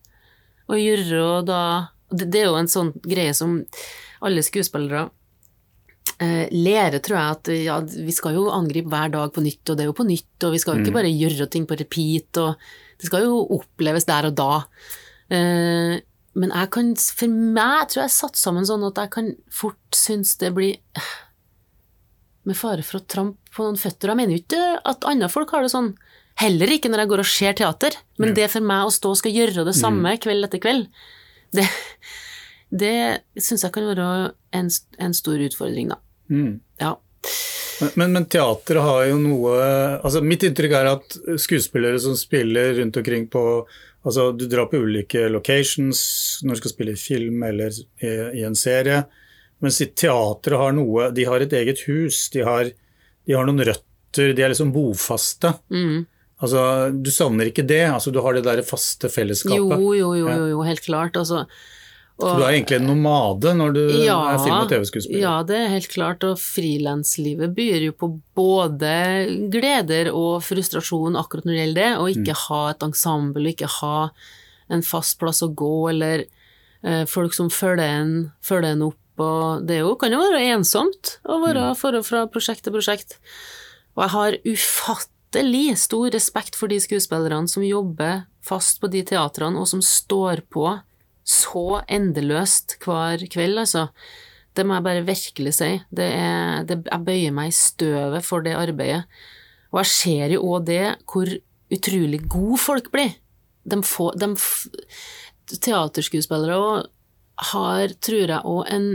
Å 0.70 0.78
gjøre 0.78 1.42
da 1.44 1.62
Det 2.10 2.40
er 2.40 2.48
jo 2.48 2.56
en 2.58 2.66
sånn 2.66 2.88
greie 3.04 3.30
som 3.36 3.60
alle 4.18 4.42
skuespillere 4.42 5.10
eh, 6.20 6.46
lærer, 6.52 7.00
tror 7.02 7.18
jeg, 7.18 7.38
at 7.38 7.50
ja, 7.56 7.78
vi 7.80 8.14
skal 8.14 8.36
jo 8.36 8.50
angripe 8.54 8.92
hver 8.92 9.12
dag 9.14 9.32
på 9.34 9.44
nytt, 9.44 9.64
og 9.66 9.78
det 9.78 9.84
er 9.84 9.90
jo 9.90 9.96
på 9.96 10.06
nytt, 10.08 10.46
og 10.46 10.54
vi 10.54 10.60
skal 10.62 10.76
jo 10.76 10.84
ikke 10.84 10.98
bare 11.00 11.12
gjøre 11.12 11.48
ting 11.52 11.66
på 11.68 11.78
repeat, 11.80 12.42
og 12.42 13.00
det 13.00 13.08
skal 13.08 13.26
jo 13.26 13.40
oppleves 13.56 14.06
der 14.08 14.28
og 14.28 14.36
da. 14.38 14.52
Eh, 15.32 15.96
men 16.38 16.54
jeg 16.54 16.70
kan, 16.74 16.92
for 16.94 17.40
meg 17.56 17.90
tror 17.90 18.04
jeg 18.04 18.14
satt 18.14 18.38
sammen 18.38 18.68
sånn 18.68 18.86
at 18.86 19.00
jeg 19.02 19.12
kan 19.16 19.32
fort 19.50 19.96
synes 19.96 20.36
det 20.40 20.52
blir 20.54 20.78
med 22.48 22.56
fare 22.56 22.84
for 22.86 23.00
å 23.00 23.06
trampe 23.10 23.54
på 23.54 23.66
noen 23.66 23.80
føtter. 23.80 24.12
Jeg 24.12 24.20
mener 24.20 24.36
jo 24.36 24.42
ikke 24.44 24.64
at 24.92 25.06
andre 25.08 25.28
folk 25.32 25.52
har 25.54 25.66
det 25.66 25.72
sånn. 25.72 25.94
Heller 26.40 26.70
ikke 26.72 26.88
når 26.88 27.02
jeg 27.02 27.10
går 27.10 27.22
og 27.24 27.28
ser 27.28 27.56
teater. 27.58 27.96
Men 28.22 28.36
det 28.36 28.46
for 28.52 28.64
meg 28.64 28.86
å 28.86 28.94
stå 28.94 29.12
og 29.12 29.18
skal 29.20 29.34
gjøre 29.34 29.66
det 29.66 29.76
samme 29.76 30.14
kveld 30.22 30.46
etter 30.46 30.62
kveld, 30.62 30.86
det, 31.56 31.66
det 32.82 32.94
syns 33.36 33.66
jeg 33.66 33.74
kan 33.74 33.90
være 33.90 34.06
en, 34.56 34.70
en 35.02 35.16
stor 35.16 35.42
utfordring, 35.50 35.90
da. 35.92 35.98
Mm. 36.30 36.60
Ja. 36.80 36.94
Men, 37.94 38.12
men, 38.12 38.26
teatret 38.28 38.82
har 38.84 39.06
jo 39.08 39.16
noe 39.20 39.54
altså 40.04 40.20
Mitt 40.24 40.44
inntrykk 40.44 40.74
er 40.76 40.90
at 40.90 41.14
skuespillere 41.40 42.00
som 42.02 42.16
spiller 42.18 42.74
rundt 42.76 42.98
omkring 43.00 43.24
på 43.32 43.44
altså 44.04 44.30
Du 44.36 44.44
drar 44.50 44.68
på 44.68 44.82
ulike 44.84 45.28
locations 45.32 46.02
når 46.44 46.56
du 46.56 46.60
skal 46.62 46.74
spille 46.74 46.94
i 46.96 47.00
film 47.00 47.42
eller 47.46 47.72
i, 47.72 48.12
i 48.40 48.44
en 48.46 48.56
serie. 48.58 49.02
Mens 49.60 49.80
teatret 49.80 50.60
har 50.60 50.76
noe 50.76 51.10
De 51.16 51.26
har 51.28 51.44
et 51.44 51.56
eget 51.60 51.84
hus, 51.88 52.28
de 52.34 52.44
har, 52.46 52.70
de 52.70 53.36
har 53.36 53.48
noen 53.48 53.64
røtter, 53.68 54.32
de 54.36 54.44
er 54.44 54.52
liksom 54.52 54.72
bofaste. 54.76 55.52
Mm. 55.72 56.06
Altså, 56.40 56.62
Du 56.92 57.10
savner 57.12 57.50
ikke 57.50 57.66
det? 57.66 57.84
altså 57.90 58.12
Du 58.12 58.20
har 58.24 58.36
det 58.36 58.46
der 58.46 58.64
faste 58.66 59.12
fellesskapet? 59.12 59.56
Jo, 59.56 59.92
jo, 59.94 60.14
jo, 60.16 60.28
jo, 60.28 60.46
jo, 60.54 60.62
helt 60.64 60.84
klart. 60.84 61.16
Altså, 61.20 61.44
Så 62.20 62.32
du 62.36 62.42
er 62.44 62.54
egentlig 62.54 62.76
en 62.80 62.88
nomade 62.90 63.52
når 63.56 63.72
du 63.76 63.80
er 63.88 64.40
film- 64.42 64.58
og 64.58 64.68
TV-skuespiller? 64.70 65.22
Ja, 65.22 65.34
det 65.46 65.56
er 65.56 65.72
helt 65.72 65.88
klart. 65.92 66.24
Og 66.26 66.40
frilanslivet 66.40 67.54
byr 67.56 67.86
jo 67.86 67.94
på 67.96 68.10
både 68.36 68.92
gleder 69.52 70.12
og 70.12 70.42
frustrasjon 70.44 71.18
akkurat 71.20 71.48
når 71.48 71.54
det 71.54 71.62
gjelder 71.62 71.80
det, 71.80 71.92
å 71.96 72.08
ikke 72.12 72.36
ha 72.46 72.60
et 72.72 72.84
ensemble, 72.86 73.54
ikke 73.54 73.70
ha 73.80 73.94
en 74.70 74.84
fast 74.86 75.18
plass 75.20 75.42
å 75.42 75.50
gå, 75.56 75.76
eller 75.90 76.26
eh, 76.84 77.06
folk 77.10 77.34
som 77.36 77.50
følger 77.52 78.02
en, 78.02 78.12
følger 78.44 78.76
en 78.76 78.90
opp. 78.90 78.98
Og 79.20 79.64
det 79.68 79.80
jo, 79.82 79.94
kan 80.00 80.12
jo 80.14 80.20
være 80.22 80.44
ensomt 80.54 81.16
å 81.28 81.40
være 81.42 81.72
for, 81.76 81.98
fra 82.06 82.26
prosjekt 82.32 82.64
til 82.64 82.76
prosjekt. 82.76 83.18
Og 83.96 84.04
jeg 84.06 84.14
har 84.14 84.38
ufattelig 84.48 85.66
stor 85.82 86.12
respekt 86.14 86.56
for 86.56 86.72
de 86.72 86.78
skuespillerne 86.80 87.50
som 87.50 87.66
jobber 87.66 88.24
fast 88.44 88.80
på 88.80 88.88
de 88.92 89.02
teatrene, 89.06 89.60
og 89.60 89.68
som 89.68 89.82
står 89.84 90.46
på 90.52 90.70
så 91.30 91.82
endeløst 91.86 92.78
hver 92.84 93.22
kveld, 93.30 93.62
altså. 93.62 93.88
Det 94.56 94.64
må 94.66 94.76
jeg 94.76 94.86
bare 94.86 95.06
virkelig 95.06 95.54
si. 95.60 95.70
Det 95.94 96.08
er, 96.10 96.64
det, 96.66 96.80
jeg 96.88 97.06
bøyer 97.06 97.34
meg 97.34 97.52
i 97.52 97.54
støvet 97.54 98.26
for 98.26 98.42
det 98.42 98.56
arbeidet. 98.58 99.04
Og 99.70 99.84
jeg 99.84 99.90
ser 99.92 100.34
jo 100.34 100.42
òg 100.50 100.66
det, 100.66 100.84
hvor 101.06 101.30
utrolig 101.70 102.24
gode 102.26 102.58
folk 102.58 102.90
blir. 102.90 103.12
De 103.70 103.78
får, 103.86 104.16
de 104.18 104.30
teaterskuespillere 105.62 106.88
har, 107.50 107.94
tror 108.04 108.32
jeg, 108.34 108.40
òg 108.44 108.72
en 108.74 108.88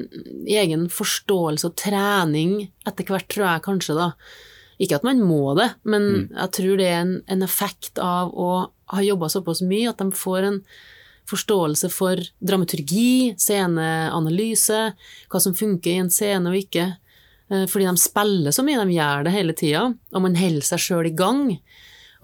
egen 0.46 0.90
forståelse 0.92 1.70
og 1.70 1.78
trening 1.80 2.58
etter 2.86 3.08
hvert, 3.08 3.30
tror 3.32 3.48
jeg 3.48 3.66
kanskje, 3.70 3.96
da, 3.98 4.12
Ikke 4.76 4.98
at 5.00 5.06
man 5.08 5.22
må 5.24 5.56
det, 5.56 5.70
men 5.88 6.28
jeg 6.28 6.52
tror 6.52 6.78
det 6.78 6.88
er 6.92 6.98
en, 7.00 7.14
en 7.32 7.44
effekt 7.46 7.96
av 8.04 8.34
å 8.36 8.50
ha 8.92 9.02
jobba 9.02 9.30
såpass 9.32 9.62
mye 9.64 9.88
at 9.88 10.02
de 10.04 10.12
får 10.12 10.48
en 10.50 10.58
forståelse 11.30 11.90
for 11.94 12.22
dramaturgi, 12.44 13.34
sceneanalyse, 13.42 14.82
hva 15.32 15.42
som 15.42 15.56
funker 15.58 15.92
i 15.94 16.02
en 16.04 16.12
scene 16.14 16.52
og 16.52 16.60
ikke. 16.60 16.88
Eh, 17.52 17.66
Fordi 17.70 17.88
de 17.90 18.02
spiller 18.02 18.56
så 18.56 18.66
mye, 18.66 18.82
de 18.82 18.98
gjør 18.98 19.26
det 19.28 19.36
hele 19.36 19.56
tida, 19.58 19.86
og 19.94 20.26
man 20.26 20.38
holder 20.40 20.66
seg 20.66 20.82
sjøl 20.82 21.10
i 21.12 21.16
gang. 21.18 21.48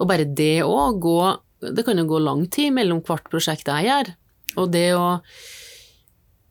Og 0.00 0.08
bare 0.10 0.26
det 0.26 0.62
òg, 0.66 1.00
gå 1.02 1.38
Det 1.62 1.84
kan 1.86 1.94
jo 1.94 2.02
gå 2.10 2.18
lang 2.18 2.48
tid 2.50 2.72
mellom 2.74 3.04
hvert 3.06 3.28
prosjekt 3.30 3.68
jeg 3.70 3.86
gjør. 3.86 4.08
Og 4.58 4.72
det 4.72 4.88
å 4.98 5.20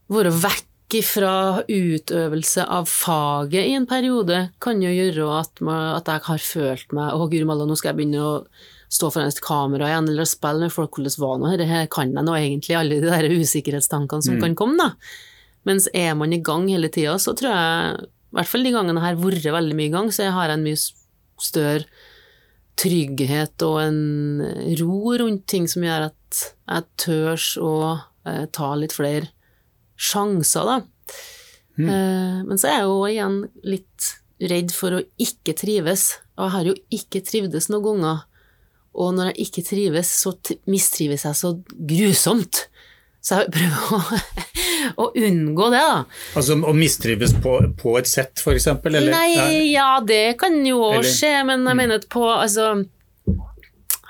være 0.07 0.31
vekk 0.31 0.95
fra 1.03 1.63
utøvelse 1.67 2.63
av 2.63 2.87
faget 2.87 3.67
i 3.67 3.73
en 3.75 3.87
periode 3.87 4.53
kan 4.63 4.79
jo 4.79 4.87
gjøre 4.91 5.27
at, 5.41 5.59
man, 5.59 5.97
at 5.97 6.07
jeg 6.07 6.23
har 6.29 6.45
følt 6.45 6.95
meg 6.95 7.11
Å, 7.11 7.27
guri 7.27 7.43
malla, 7.47 7.67
nå 7.67 7.75
skal 7.75 7.91
jeg 7.91 7.99
begynne 7.99 8.23
å 8.23 8.33
stå 8.91 9.10
foran 9.13 9.32
et 9.32 9.43
kamera 9.43 9.88
igjen, 9.89 10.10
eller 10.12 10.27
spille 10.27 10.67
med 10.67 10.73
folk, 10.73 10.97
hvordan 10.97 11.17
var 11.23 11.38
nå 11.39 11.51
dette, 11.56 11.84
kan 11.93 12.12
jeg 12.12 12.27
nå 12.27 12.38
egentlig, 12.38 12.77
alle 12.77 12.99
de 12.99 13.12
der 13.12 13.36
usikkerhetstankene 13.39 14.25
som 14.25 14.39
kan 14.41 14.56
komme, 14.60 14.77
da. 14.82 15.17
Mens 15.67 15.88
er 15.95 16.15
man 16.17 16.34
i 16.34 16.41
gang 16.43 16.67
hele 16.71 16.89
tida, 16.91 17.15
så 17.21 17.36
tror 17.38 17.54
jeg, 17.54 18.08
i 18.32 18.38
hvert 18.38 18.49
fall 18.49 18.65
de 18.65 18.73
gangene 18.73 18.99
jeg 18.99 19.08
har 19.08 19.21
vært 19.21 19.51
veldig 19.58 19.77
mye 19.77 19.89
i 19.89 19.93
gang, 19.93 20.10
så 20.12 20.25
jeg 20.25 20.36
har 20.36 20.54
en 20.54 20.65
mye 20.65 20.80
større 21.41 21.86
trygghet 22.82 23.62
og 23.67 23.77
en 23.84 23.99
ro 24.80 25.13
rundt 25.21 25.43
ting 25.51 25.67
som 25.69 25.84
gjør 25.86 26.08
at 26.10 26.39
jeg 26.41 26.88
tørs 27.04 27.51
å 27.62 27.73
eh, 28.25 28.47
ta 28.56 28.71
litt 28.80 28.95
flere 28.95 29.30
sjanser, 30.01 30.65
da. 30.67 30.80
Eh, 31.80 32.41
men 32.47 32.60
så 32.60 32.71
er 32.71 32.80
jeg 32.80 32.89
jo 32.89 32.97
igjen 33.10 33.38
litt 33.67 34.10
redd 34.51 34.73
for 34.73 34.97
å 34.97 35.04
ikke 35.21 35.56
trives, 35.58 36.15
og 36.38 36.47
jeg 36.47 36.56
har 36.56 36.69
jo 36.71 36.75
ikke 36.97 37.23
trivdes 37.27 37.69
noen 37.71 37.86
ganger. 37.86 38.23
Og 38.93 39.13
når 39.15 39.32
jeg 39.32 39.45
ikke 39.47 39.63
trives, 39.69 40.10
så 40.21 40.34
mistrives 40.67 41.23
jeg 41.27 41.38
så 41.39 41.54
grusomt. 41.88 42.65
Så 43.21 43.38
jeg 43.43 43.51
prøver 43.54 43.93
å, 43.95 43.99
å 45.04 45.06
unngå 45.15 45.67
det, 45.71 45.80
da. 45.86 45.99
Altså 46.39 46.58
å 46.58 46.73
mistrives 46.75 47.36
på, 47.43 47.54
på 47.80 47.93
et 47.99 48.10
sett, 48.10 48.41
eksempel? 48.51 48.97
Eller? 48.97 49.13
Nei, 49.13 49.69
ja, 49.71 49.99
det 50.04 50.38
kan 50.41 50.58
jo 50.65 50.82
Mm. 50.97 51.06
skje, 51.08 51.32
men 51.47 51.63
jeg 51.69 51.77
mener 51.80 52.01
at 52.01 52.10
på 52.12 52.25
Altså, 52.34 52.71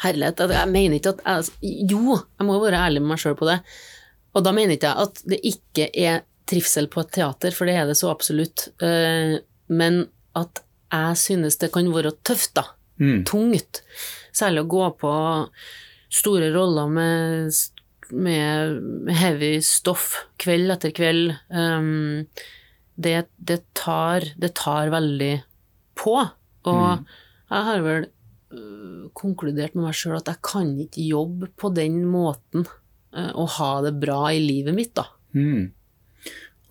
herlighet, 0.01 0.39
at 0.47 0.53
jeg 0.55 0.71
mener 0.71 0.97
ikke 0.97 1.13
at 1.17 1.21
altså, 1.35 1.53
Jo, 1.61 2.17
jeg 2.17 2.47
må 2.47 2.55
jo 2.57 2.63
være 2.65 2.79
ærlig 2.87 3.03
med 3.03 3.13
meg 3.13 3.21
sjøl 3.21 3.37
på 3.37 3.49
det. 3.51 3.59
Og 4.33 4.45
da 4.47 4.53
mener 4.55 4.77
ikke 4.77 4.89
jeg 4.93 5.05
at 5.09 5.21
det 5.27 5.41
ikke 5.51 5.89
er 6.07 6.21
trivsel 6.51 6.87
på 6.91 7.03
et 7.03 7.11
teater, 7.19 7.53
for 7.55 7.67
det 7.69 7.75
er 7.79 7.87
det 7.91 7.97
så 7.99 8.09
absolutt. 8.11 8.69
Eh, 8.83 9.37
Men 9.71 10.05
at 10.35 10.63
jeg 10.91 11.19
synes 11.19 11.55
det 11.61 11.69
kan 11.71 11.87
være 11.93 12.11
tøft, 12.27 12.53
da. 12.57 12.63
Mm. 12.99 13.21
Tungt. 13.27 13.81
Særlig 14.35 14.65
å 14.65 14.71
gå 14.71 14.87
på 15.01 15.13
store 16.11 16.51
roller 16.53 16.89
med, 16.91 17.59
med 18.11 19.11
heavy 19.15 19.53
stoff 19.65 20.13
kveld 20.41 20.75
etter 20.75 20.93
kveld. 20.95 21.35
Um, 21.49 22.27
det, 22.95 23.25
det, 23.37 23.61
tar, 23.77 24.27
det 24.37 24.53
tar 24.59 24.91
veldig 24.93 25.33
på. 25.99 26.17
Og 26.69 26.87
jeg 27.51 27.67
har 27.67 27.83
vel 27.85 28.07
uh, 28.07 29.09
konkludert 29.17 29.75
med 29.75 29.87
meg 29.87 29.97
sjøl 29.97 30.19
at 30.19 30.31
jeg 30.31 30.43
kan 30.45 30.73
ikke 30.85 31.09
jobbe 31.09 31.51
på 31.59 31.71
den 31.75 32.03
måten 32.11 32.67
uh, 32.67 33.31
og 33.31 33.55
ha 33.57 33.73
det 33.87 33.95
bra 34.01 34.23
i 34.33 34.41
livet 34.43 34.77
mitt, 34.77 34.93
da. 34.97 35.07
Mm. 35.35 35.71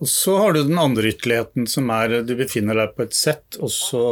Og 0.01 0.09
så 0.09 0.37
har 0.41 0.55
du 0.55 0.63
den 0.65 0.79
andre 0.81 1.11
ytterligheten, 1.11 1.67
som 1.69 1.89
er 1.93 2.21
du 2.25 2.33
befinner 2.37 2.77
deg 2.77 2.95
på 2.97 3.05
et 3.05 3.13
sett, 3.13 3.59
og 3.61 3.69
så 3.73 4.05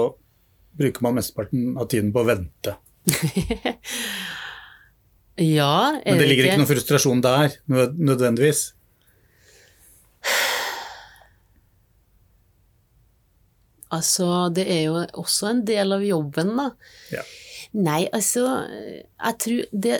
bruker 0.77 1.01
man 1.05 1.17
mesteparten 1.17 1.73
av 1.81 1.89
tiden 1.89 2.11
på 2.13 2.21
å 2.21 2.27
vente. 2.29 2.75
Ja, 5.39 5.95
er 6.03 6.11
Men 6.11 6.19
det 6.19 6.27
ligger 6.27 6.49
ikke 6.49 6.59
noen 6.59 6.67
frustrasjon 6.67 7.21
der, 7.23 7.53
nødvendigvis. 7.71 8.73
Altså, 13.89 14.49
det 14.53 14.65
er 14.69 14.81
jo 14.83 14.97
også 15.17 15.53
en 15.53 15.61
del 15.65 15.95
av 15.95 16.03
jobben, 16.05 16.51
da. 16.59 16.67
Ja. 17.13 17.23
Nei, 17.79 18.03
altså, 18.13 18.43
jeg 18.65 19.35
tror 19.43 19.65
det 19.85 19.97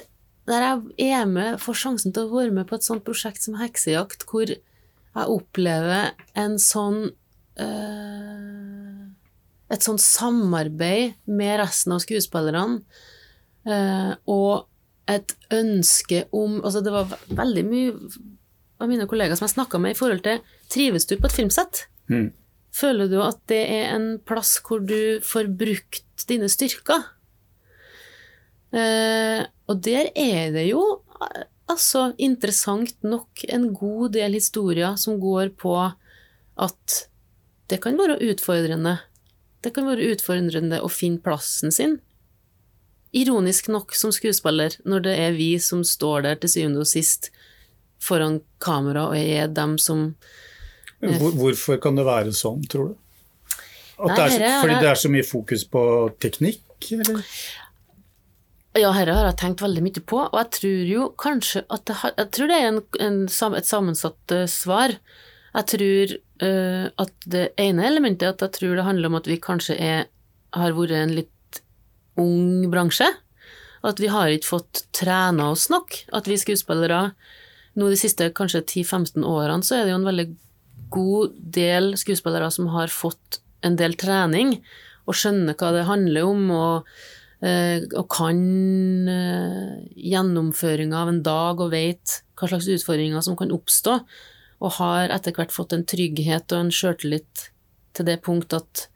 Der 0.49 0.63
jeg 0.97 1.13
er 1.13 1.27
med, 1.29 1.59
får 1.61 1.75
sjansen 1.77 2.13
til 2.13 2.25
å 2.25 2.33
være 2.33 2.53
med 2.53 2.65
på 2.65 2.79
et 2.79 2.85
sånt 2.85 3.03
prosjekt 3.05 3.43
som 3.43 3.59
Heksejakt, 3.59 4.23
hvor 4.25 4.49
jeg 4.49 5.25
opplever 5.29 6.15
en 6.33 6.55
sånn 6.57 7.11
eh, 7.53 8.78
Et 9.69 9.85
sånt 9.85 10.01
samarbeid 10.01 11.17
med 11.29 11.59
resten 11.61 11.93
av 11.93 12.01
skuespillerne, 12.03 12.81
eh, 13.69 14.11
og 14.25 14.65
et 15.09 15.33
ønske 15.53 16.25
om 16.35 16.59
Altså, 16.61 16.83
det 16.85 16.93
var 16.93 17.13
veldig 17.33 17.63
mye 17.65 17.93
av 18.79 18.89
mine 18.89 19.07
kollegaer 19.09 19.37
som 19.37 19.47
jeg 19.47 19.57
snakka 19.57 19.79
med 19.81 19.95
i 19.95 19.97
forhold 19.97 20.21
til 20.25 20.43
Trives 20.71 21.07
du 21.09 21.17
på 21.17 21.27
et 21.27 21.35
filmsett? 21.35 21.85
Mm. 22.09 22.29
Føler 22.75 23.09
du 23.11 23.17
at 23.23 23.39
det 23.49 23.61
er 23.65 23.95
en 23.95 24.11
plass 24.21 24.57
hvor 24.65 24.83
du 24.85 25.19
får 25.25 25.49
brukt 25.59 26.27
dine 26.29 26.49
styrker? 26.51 27.07
Eh, 28.69 29.41
og 29.69 29.81
der 29.85 30.11
er 30.13 30.53
det 30.53 30.67
jo 30.69 30.83
eh, 31.25 31.47
altså 31.69 32.11
interessant 32.21 32.93
nok 33.05 33.43
en 33.49 33.71
god 33.73 34.13
del 34.13 34.37
historier 34.37 34.93
som 35.01 35.17
går 35.21 35.55
på 35.57 35.73
at 36.59 36.99
det 37.69 37.81
kan 37.81 37.97
være 37.97 38.19
utfordrende. 38.29 38.97
Det 39.63 39.73
kan 39.75 39.87
være 39.89 40.13
utfordrende 40.13 40.79
å 40.81 40.89
finne 40.91 41.19
plassen 41.23 41.71
sin. 41.75 41.97
Ironisk 43.15 43.67
nok 43.73 43.95
som 43.97 44.11
skuespiller, 44.13 44.75
når 44.85 45.03
det 45.07 45.15
er 45.19 45.35
vi 45.35 45.51
som 45.59 45.81
står 45.83 46.27
der 46.27 46.35
til 46.39 46.51
syvende 46.53 46.83
og 46.83 46.87
sist 46.87 47.31
foran 47.99 48.39
kamera 48.63 49.07
og 49.09 49.17
er 49.19 49.49
dem 49.51 49.77
som 49.81 50.13
Hvor, 50.99 51.31
hvorfor 51.35 51.79
kan 51.81 51.95
det 51.95 52.05
være 52.07 52.31
sånn, 52.35 52.61
tror 52.69 52.91
du? 52.91 52.97
Nei, 53.99 54.15
det 54.15 54.41
er- 54.47 54.61
fordi 54.61 54.79
det 54.79 54.89
er 54.89 54.95
så 54.99 55.09
mye 55.11 55.23
fokus 55.27 55.63
på 55.67 55.81
teknikk, 56.19 56.61
eller? 56.91 57.23
Ja, 58.77 58.91
dette 58.93 59.13
har 59.15 59.25
jeg 59.25 59.37
tenkt 59.41 59.61
veldig 59.63 59.81
mye 59.83 60.01
på, 60.05 60.19
og 60.29 60.37
jeg 60.39 60.51
tror 60.55 60.87
jo 60.87 61.07
kanskje 61.17 61.63
at 61.69 61.85
det, 61.85 61.95
har, 61.95 62.13
jeg 62.17 62.31
tror 62.31 62.47
det 62.47 62.55
er 62.59 62.67
en, 62.67 62.81
en, 62.99 63.23
et 63.57 63.65
sammensatt 63.67 64.31
eh, 64.31 64.45
svar. 64.45 64.93
Jeg 65.55 65.65
tror 65.73 66.13
at 66.39 67.27
det 67.27 67.49
ene 67.59 67.83
elementet 67.83 68.23
er 68.23 68.35
at 68.35 68.43
jeg 68.45 68.55
tror 68.55 68.77
det 68.77 68.85
handler 68.87 69.11
om 69.11 69.17
at 69.19 69.27
vi 69.27 69.35
kanskje 69.43 69.75
er, 69.75 70.05
har 70.55 70.75
vært 70.77 70.95
en 70.95 71.15
litt 71.17 71.59
ung 72.19 72.69
bransje. 72.71 73.09
At 73.83 73.99
vi 73.99 74.07
har 74.11 74.31
ikke 74.31 74.53
fått 74.53 74.83
trena 74.95 75.49
oss 75.51 75.67
nok. 75.71 75.97
At 76.15 76.27
vi 76.31 76.39
skuespillere 76.39 77.09
nå 77.79 77.89
de 77.91 77.99
siste 77.99 78.31
kanskje 78.35 78.63
10-15 78.65 79.25
årene 79.27 79.65
så 79.65 79.77
er 79.77 79.85
det 79.85 79.93
jo 79.93 79.99
en 80.01 80.09
veldig 80.09 80.27
god 80.93 81.37
del 81.59 81.93
skuespillere 81.99 82.49
som 82.53 82.69
har 82.73 82.91
fått 82.91 83.39
en 83.65 83.77
del 83.79 83.95
trening 83.99 84.57
og 85.09 85.17
skjønner 85.17 85.57
hva 85.57 85.71
det 85.73 85.85
handler 85.87 86.25
om, 86.27 86.41
og, 86.53 86.89
eh, 87.45 87.85
og 87.97 88.05
kan 88.13 88.41
eh, 89.09 89.77
gjennomføringa 90.11 90.99
av 91.01 91.13
en 91.13 91.23
dag 91.25 91.63
og 91.63 91.71
vet 91.73 92.19
hva 92.37 92.49
slags 92.51 92.69
utfordringer 92.75 93.23
som 93.25 93.37
kan 93.39 93.53
oppstå, 93.53 93.97
og 94.59 94.73
har 94.79 95.09
etter 95.15 95.31
hvert 95.37 95.53
fått 95.55 95.73
en 95.75 95.85
trygghet 95.87 96.51
og 96.51 96.65
en 96.65 96.71
sjøltillit 96.75 97.45
til 97.95 98.05
det 98.09 98.17
punkt 98.25 98.53
at 98.57 98.87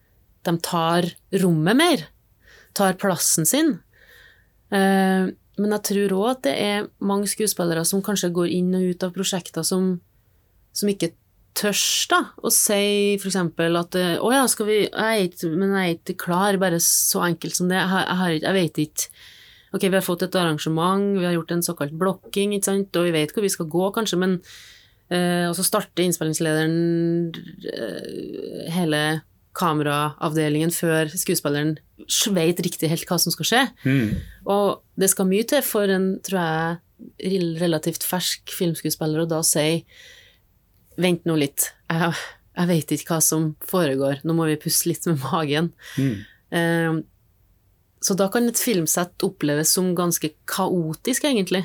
de 0.44 0.54
tar 0.60 1.08
rommet 1.40 1.78
mer, 1.80 2.02
tar 2.76 2.98
plassen 3.00 3.48
sin. 3.48 3.78
Eh, 4.74 5.30
men 5.62 5.76
jeg 5.78 5.84
tror 5.90 6.16
òg 6.18 6.30
at 6.34 6.42
det 6.48 6.54
er 6.60 6.88
mange 7.06 7.30
skuespillere 7.30 7.84
som 7.86 8.02
kanskje 8.06 8.32
går 8.34 8.50
inn 8.56 8.72
og 8.76 8.88
ut 8.94 9.06
av 9.06 9.14
prosjekter 9.16 9.66
som, 9.68 9.92
som 10.74 10.90
ikke 10.90 11.12
tørs 11.54 11.84
å 12.42 12.50
si 12.50 13.14
eksempel 13.20 13.78
at 13.78 13.94
å 13.96 14.32
ja, 14.34 14.42
skal 14.50 14.66
vi, 14.66 14.78
jeg 14.90 15.28
ikke, 15.30 15.52
men 15.54 15.76
jeg 15.78 15.86
er 15.92 15.96
ikke 16.00 16.16
klar, 16.26 16.58
bare 16.58 16.80
så 16.82 17.22
enkelt 17.28 17.56
som 17.60 17.70
det, 17.70 17.78
jeg, 17.78 17.92
har- 17.92 18.08
jeg, 18.10 18.18
har 18.24 18.36
jeg 18.40 18.58
vet 18.58 18.80
ikke. 18.88 19.10
Ok, 19.74 19.86
vi 19.90 19.94
har 19.98 20.06
fått 20.06 20.26
et 20.26 20.36
arrangement, 20.38 21.06
vi 21.20 21.26
har 21.26 21.34
gjort 21.38 21.54
en 21.54 21.64
såkalt 21.66 21.94
blokking, 21.98 22.52
ikke 22.58 22.68
sant, 22.72 22.98
og 22.98 23.06
vi 23.08 23.14
vet 23.16 23.32
hvor 23.34 23.46
vi 23.46 23.54
skal 23.54 23.70
gå 23.74 23.88
kanskje, 23.96 24.20
men 24.22 24.36
og 25.50 25.56
så 25.58 25.66
starter 25.68 26.06
innspillingslederen 26.06 27.34
eh, 27.70 28.72
hele 28.74 29.04
kameraavdelingen 29.54 30.74
før 30.74 31.12
skuespilleren 31.14 31.76
vet 32.34 32.62
riktig 32.66 32.90
helt 32.90 33.06
hva 33.10 33.20
som 33.22 33.34
skal 33.36 33.50
skje. 33.50 33.62
Mm. 33.86 34.16
Og 34.50 34.82
det 35.00 35.12
skal 35.14 35.30
mye 35.30 35.46
til 35.50 35.62
for 35.66 35.92
en, 35.94 36.16
tror 36.26 36.40
jeg, 36.42 37.44
relativt 37.62 38.06
fersk 38.08 38.54
filmskuespiller 38.56 39.24
å 39.24 39.30
da 39.30 39.42
si 39.46 39.84
Vent 40.94 41.24
nå 41.26 41.34
litt, 41.42 41.72
jeg, 41.90 42.10
jeg 42.54 42.70
vet 42.70 42.92
ikke 42.94 43.16
hva 43.16 43.24
som 43.26 43.48
foregår, 43.66 44.20
nå 44.22 44.36
må 44.38 44.46
vi 44.46 44.60
puste 44.62 44.92
litt 44.92 45.08
med 45.10 45.24
magen. 45.24 45.72
Mm. 45.98 46.20
Eh, 46.54 47.00
så 48.04 48.14
da 48.20 48.28
kan 48.30 48.46
et 48.46 48.62
filmsett 48.62 49.26
oppleves 49.26 49.72
som 49.74 49.94
ganske 49.98 50.30
kaotisk, 50.50 51.26
egentlig. 51.26 51.64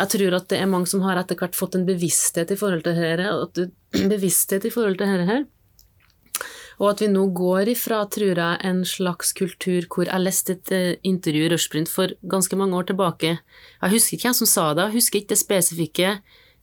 Jeg 0.00 0.12
tror 0.14 0.36
at 0.38 0.48
det 0.52 0.58
er 0.60 0.68
mange 0.70 0.88
som 0.88 1.02
har 1.04 1.20
etter 1.20 1.36
hvert 1.36 1.56
fått 1.56 1.76
en 1.76 1.86
bevissthet 1.88 2.52
i 2.54 2.58
forhold 2.58 2.84
til 2.86 2.96
dette, 2.96 3.30
at 3.30 3.56
du, 3.58 3.66
bevissthet 4.14 4.64
i 4.64 4.72
forhold 4.72 5.00
til 5.00 5.10
dette 5.10 5.28
her. 5.28 5.48
Og 6.80 6.94
at 6.94 7.02
vi 7.04 7.10
nå 7.12 7.26
går 7.36 7.68
ifra, 7.74 8.00
tror 8.08 8.38
jeg, 8.40 8.60
en 8.64 8.80
slags 8.88 9.34
kultur 9.36 9.84
hvor 9.92 10.08
jeg 10.08 10.24
leste 10.24 10.56
et 10.56 10.72
eh, 10.72 10.94
intervju 11.04 11.44
i 11.44 11.50
Rushprint 11.52 11.92
for 11.92 12.14
ganske 12.24 12.56
mange 12.56 12.78
år 12.78 12.88
tilbake. 12.88 13.34
Jeg 13.82 13.92
husker 13.92 14.16
ikke 14.16 14.30
hvem 14.30 14.38
som 14.40 14.48
sa 14.48 14.70
det, 14.72 14.86
jeg 14.88 14.96
husker 14.96 15.20
ikke 15.20 15.34
det 15.34 15.40
spesifikke 15.42 16.14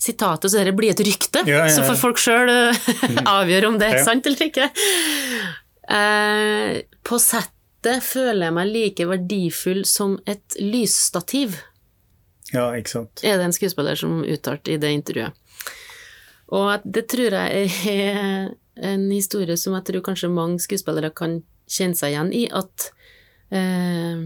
sitatet, 0.01 0.49
så 0.49 0.57
dette 0.57 0.73
blir 0.77 0.93
et 0.93 1.05
rykte. 1.05 1.45
Ja, 1.45 1.61
ja, 1.61 1.69
ja. 1.69 1.75
Så 1.75 1.85
får 1.85 2.01
folk 2.01 2.21
sjøl 2.21 2.49
avgjøre 3.38 3.69
om 3.69 3.77
det 3.81 3.91
er 3.93 4.03
sant 4.05 4.25
eller 4.29 4.49
ikke. 4.49 4.71
Eh, 5.93 6.81
på 7.05 7.21
settet 7.21 8.03
føler 8.03 8.47
jeg 8.47 8.57
meg 8.57 8.73
like 8.73 9.09
verdifull 9.13 9.85
som 9.85 10.17
et 10.25 10.57
lysstativ 10.57 11.59
Ja, 12.53 12.69
ikke 12.77 12.93
sant. 12.93 13.23
er 13.23 13.39
det 13.39 13.49
en 13.49 13.55
skuespiller 13.55 13.99
som 13.99 14.21
uttalte 14.23 14.71
i 14.71 14.79
det 14.79 14.93
intervjuet. 14.95 15.35
Og 16.55 16.85
det 16.87 17.07
tror 17.11 17.35
jeg 17.35 17.67
er 17.91 18.51
en 18.87 19.07
historie 19.11 19.57
som 19.59 19.75
jeg 19.75 19.87
tror 19.89 20.05
kanskje 20.05 20.31
mange 20.31 20.63
skuespillere 20.63 21.11
kan 21.15 21.41
kjenne 21.67 21.99
seg 21.99 22.13
igjen 22.13 22.31
i, 22.31 22.45
at 22.47 22.89
eh, 23.51 24.21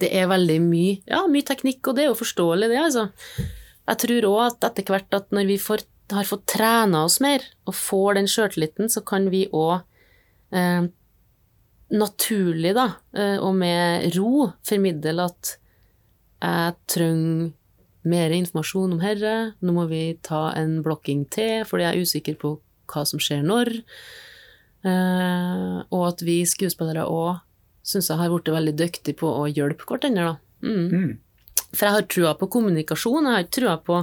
det 0.00 0.10
er 0.16 0.30
veldig 0.30 0.58
mye, 0.64 1.00
ja, 1.10 1.24
mye 1.28 1.46
teknikk, 1.46 1.82
og 1.84 1.96
det 1.96 2.06
er 2.06 2.12
jo 2.12 2.20
forståelig, 2.22 2.70
det, 2.72 2.80
altså. 2.80 3.08
Jeg 3.90 4.02
tror 4.04 4.28
òg 4.30 4.40
at 4.46 4.68
etter 4.70 4.94
hvert 4.94 5.18
at 5.18 5.28
når 5.34 5.50
vi 5.50 5.58
får, 5.60 5.84
har 6.14 6.28
fått 6.28 6.46
trena 6.54 7.04
oss 7.04 7.18
mer, 7.20 7.44
og 7.68 7.76
får 7.76 8.16
den 8.16 8.30
sjøltilliten, 8.30 8.88
så 8.92 9.04
kan 9.04 9.28
vi 9.32 9.44
òg 9.52 9.82
eh, 10.56 10.88
naturlig, 11.90 12.72
da, 12.78 12.86
eh, 13.12 13.36
og 13.42 13.58
med 13.60 14.08
ro, 14.16 14.52
formidle 14.64 15.28
at 15.28 15.58
jeg 16.40 16.76
trenger 16.90 17.52
mer 18.08 18.32
informasjon 18.32 18.96
om 18.96 19.02
herre, 19.02 19.52
nå 19.60 19.74
må 19.76 19.84
vi 19.90 20.16
ta 20.24 20.50
en 20.56 20.78
blokking 20.84 21.26
til, 21.32 21.66
fordi 21.68 21.84
jeg 21.84 21.92
er 21.92 22.06
usikker 22.06 22.38
på 22.40 22.54
hva 22.90 23.04
som 23.06 23.20
skjer 23.22 23.42
når. 23.46 23.72
Eh, 24.88 25.74
og 25.92 26.04
at 26.08 26.24
vi 26.24 26.40
skuespillere 26.48 27.04
òg 27.04 27.42
syns 27.84 28.08
jeg 28.08 28.20
har 28.20 28.32
blitt 28.32 28.52
veldig 28.54 28.76
dyktige 28.78 29.18
på 29.20 29.28
å 29.42 29.48
hjelpe 29.50 29.84
hverandre. 29.88 30.38
Mm. 30.64 30.86
Mm. 30.88 31.10
For 31.70 31.86
jeg 31.86 31.96
har 31.96 32.08
trua 32.10 32.32
på 32.38 32.48
kommunikasjon, 32.56 33.26
jeg 33.26 33.36
har 33.36 33.44
ikke 33.44 33.58
trua 33.60 33.76
på 33.84 34.00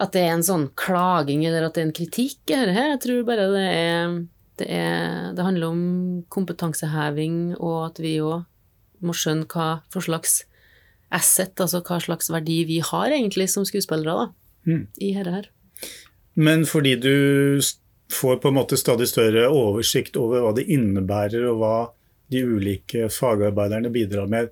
at 0.00 0.12
det 0.16 0.24
er 0.24 0.34
en 0.34 0.44
sånn 0.44 0.68
klaging 0.80 1.44
eller 1.44 1.66
at 1.66 1.76
det 1.76 1.82
er 1.82 1.88
en 1.88 1.96
kritikk 1.96 2.52
Her. 2.54 2.72
Jeg 2.94 3.00
tror 3.04 3.24
bare 3.28 3.48
det 3.52 3.66
er, 3.68 4.14
det 4.60 4.68
er 4.72 5.34
Det 5.36 5.44
handler 5.44 5.66
om 5.70 5.82
kompetanseheving, 6.28 7.56
og 7.60 7.90
at 7.90 8.00
vi 8.02 8.18
òg 8.24 8.46
må 9.00 9.14
skjønne 9.16 9.48
hva 9.48 9.82
for 9.92 10.04
slags 10.04 10.42
asset, 11.10 11.54
altså 11.60 11.80
hva 11.82 11.98
slags 12.02 12.30
verdi 12.30 12.62
vi 12.68 12.78
har 12.84 13.10
egentlig 13.10 13.48
som 13.50 13.66
skuespillere 13.68 14.26
da, 14.26 14.28
Mm. 14.66 14.86
i 15.00 15.14
dette 15.16 15.30
her. 15.32 15.46
Men 16.36 16.66
fordi 16.68 16.94
du 17.00 17.60
får 18.12 18.36
på 18.42 18.48
en 18.50 18.58
måte 18.58 18.76
stadig 18.76 19.06
større 19.08 19.46
oversikt 19.48 20.16
over 20.20 20.42
hva 20.44 20.54
det 20.54 20.66
innebærer, 20.68 21.46
og 21.48 21.58
hva 21.62 21.76
de 22.30 22.42
ulike 22.44 23.08
fagarbeiderne 23.10 23.90
bidrar 23.90 24.28
med, 24.28 24.50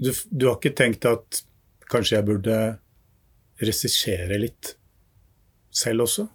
du, 0.00 0.10
du 0.30 0.48
har 0.48 0.58
ikke 0.58 0.74
tenkt 0.76 1.06
at 1.08 1.42
kanskje 1.90 2.16
jeg 2.18 2.26
burde 2.26 2.58
regissere 3.60 4.38
litt 4.40 4.74
selv 5.70 6.06
også? 6.06 6.26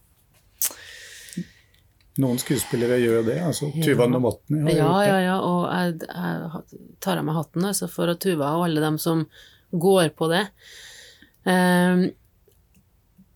Noen 2.22 2.38
skuespillere 2.40 2.98
gjør 3.02 3.18
jo 3.20 3.24
det. 3.28 3.38
altså 3.44 3.68
Tuva 3.84 4.06
Novotny 4.08 4.62
har 4.64 4.70
Ja, 4.72 4.76
gjort 4.78 5.00
det. 5.02 5.08
ja, 5.10 5.18
ja, 5.26 5.38
og 5.44 5.64
jeg, 5.68 5.96
jeg 6.08 6.98
tar 7.04 7.20
av 7.20 7.26
meg 7.28 7.36
hatten 7.36 7.66
altså, 7.68 7.90
for 7.92 8.12
at 8.14 8.22
Tuva 8.24 8.54
og 8.56 8.68
alle 8.70 8.84
dem 8.86 8.98
som 9.02 9.26
går 9.76 10.14
på 10.16 10.30
det. 10.32 10.46
Um, 11.44 12.06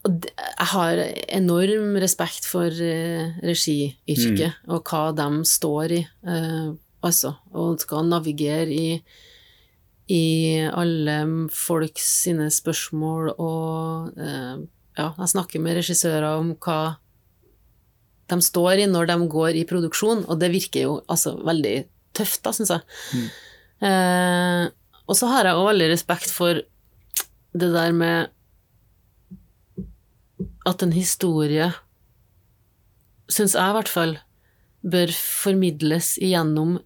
jeg 0.07 0.67
har 0.71 1.01
enorm 1.35 1.97
respekt 1.99 2.47
for 2.47 2.71
uh, 2.71 3.33
regiyrket 3.43 4.55
og 4.71 4.87
hva 4.87 5.01
de 5.17 5.27
står 5.45 5.91
i, 5.97 5.99
uh, 6.23 6.71
altså, 7.05 7.33
og 7.51 7.81
skal 7.83 8.07
navigere 8.07 8.71
i 8.71 8.87
i 10.09 10.57
alle 10.73 11.19
folks 11.53 12.07
sine 12.23 12.47
spørsmål 12.49 13.27
og 13.35 14.15
uh, 14.17 14.55
ja, 14.97 15.11
jeg 15.19 15.29
snakker 15.35 15.61
med 15.61 15.77
regissører 15.77 16.25
om 16.39 16.55
hva 16.57 16.95
de 18.31 18.39
står 18.43 18.83
i 18.83 18.89
når 18.89 19.09
de 19.09 19.17
går 19.31 19.57
i 19.59 19.67
produksjon, 19.69 20.25
og 20.29 20.39
det 20.41 20.51
virker 20.53 20.85
jo 20.85 20.97
altså 21.11 21.35
veldig 21.45 21.75
tøft, 22.17 22.41
da, 22.45 22.53
syns 22.55 22.73
jeg. 22.73 22.83
Eh, 23.85 24.65
og 25.09 25.17
så 25.17 25.29
har 25.31 25.47
jeg 25.47 25.59
òg 25.59 25.69
veldig 25.71 25.89
respekt 25.93 26.33
for 26.33 26.61
det 27.59 27.69
der 27.73 27.93
med 27.95 28.29
at 30.69 30.83
en 30.85 30.93
historie, 30.93 31.71
syns 33.31 33.55
jeg 33.57 33.71
i 33.71 33.77
hvert 33.77 33.91
fall, 33.91 34.17
bør 34.85 35.11
formidles 35.15 36.13
igjennom 36.21 36.77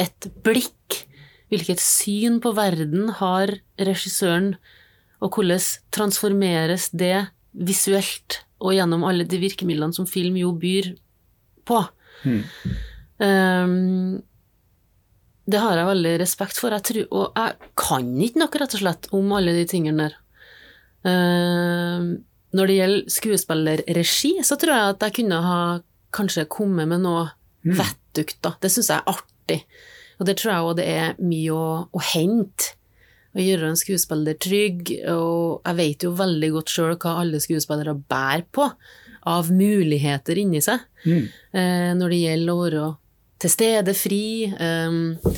et 0.00 0.30
blikk. 0.44 1.04
Hvilket 1.50 1.82
syn 1.82 2.38
på 2.42 2.52
verden 2.54 3.10
har 3.18 3.52
regissøren, 3.78 4.54
og 5.20 5.34
hvordan 5.34 5.60
transformeres 5.92 6.88
det 6.94 7.26
visuelt 7.52 8.40
og 8.60 8.74
gjennom 8.76 9.04
alle 9.08 9.26
de 9.28 9.40
virkemidlene 9.40 9.96
som 9.96 10.08
film 10.08 10.36
jo 10.40 10.52
byr 10.60 10.92
på. 11.68 11.80
Mm. 12.24 12.40
Um, 13.20 14.22
det 15.50 15.60
har 15.60 15.80
jeg 15.80 15.88
veldig 15.88 16.14
respekt 16.22 16.60
for, 16.60 16.74
jeg 16.76 16.86
tror, 16.86 17.06
og 17.10 17.38
jeg 17.38 17.70
kan 17.80 18.10
ikke 18.22 18.42
noe, 18.42 18.60
rett 18.62 18.76
og 18.76 18.82
slett, 18.84 19.08
om 19.16 19.32
alle 19.36 19.54
de 19.56 19.66
tingene 19.68 20.08
der. 20.08 20.18
Um, 21.00 22.10
når 22.56 22.68
det 22.68 22.76
gjelder 22.76 23.14
skuespillerregi, 23.14 24.32
så 24.46 24.58
tror 24.60 24.74
jeg 24.74 24.94
at 24.94 25.06
jeg 25.06 25.16
kunne 25.20 25.38
ha 25.44 25.60
kanskje 26.14 26.48
kommet 26.50 26.90
med 26.90 27.04
noe 27.04 27.28
vettugt, 27.64 28.40
da. 28.44 28.54
Det 28.60 28.70
syns 28.72 28.90
jeg 28.90 29.00
er 29.00 29.14
artig. 29.14 29.60
Og 30.20 30.28
det 30.28 30.36
tror 30.40 30.52
jeg 30.52 30.66
òg 30.66 30.76
det 30.80 30.86
er 30.90 31.18
mye 31.22 31.56
å, 31.56 31.66
å 31.88 32.02
hente. 32.12 32.74
Å 33.30 33.38
gjøre 33.38 33.68
en 33.70 33.78
skuespiller 33.78 34.34
trygg, 34.42 34.88
og 35.12 35.60
jeg 35.64 35.76
vet 35.78 36.02
jo 36.02 36.10
veldig 36.18 36.48
godt 36.56 36.72
sjøl 36.72 36.96
hva 36.98 37.12
alle 37.20 37.38
skuespillere 37.42 37.94
bærer 38.10 38.42
på 38.50 38.64
av 39.30 39.50
muligheter 39.52 40.38
inni 40.40 40.62
seg 40.64 40.80
Mm. 41.06 41.28
eh, 41.54 41.92
når 41.94 42.10
det 42.10 42.18
gjelder 42.24 42.52
å 42.52 42.58
være 42.64 42.96
til 43.40 43.50
stede, 43.50 43.94
fri, 43.96 44.24
eh, 44.52 45.36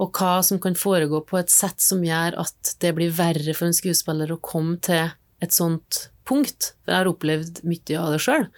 og 0.00 0.12
hva 0.18 0.42
som 0.42 0.58
kan 0.58 0.74
foregå 0.74 1.20
på 1.26 1.38
et 1.38 1.48
sett 1.52 1.78
som 1.80 2.02
gjør 2.02 2.38
at 2.42 2.74
det 2.80 2.94
blir 2.96 3.10
verre 3.14 3.54
for 3.54 3.66
en 3.68 3.76
skuespiller 3.76 4.32
å 4.34 4.40
komme 4.40 4.80
til 4.80 5.12
et 5.40 5.52
sånt 5.52 6.08
punkt. 6.26 6.72
For 6.84 6.92
jeg 6.92 6.98
har 7.04 7.12
opplevd 7.12 7.62
mye 7.64 7.98
av 8.00 8.12
det 8.12 8.20
sjøl. 8.24 8.48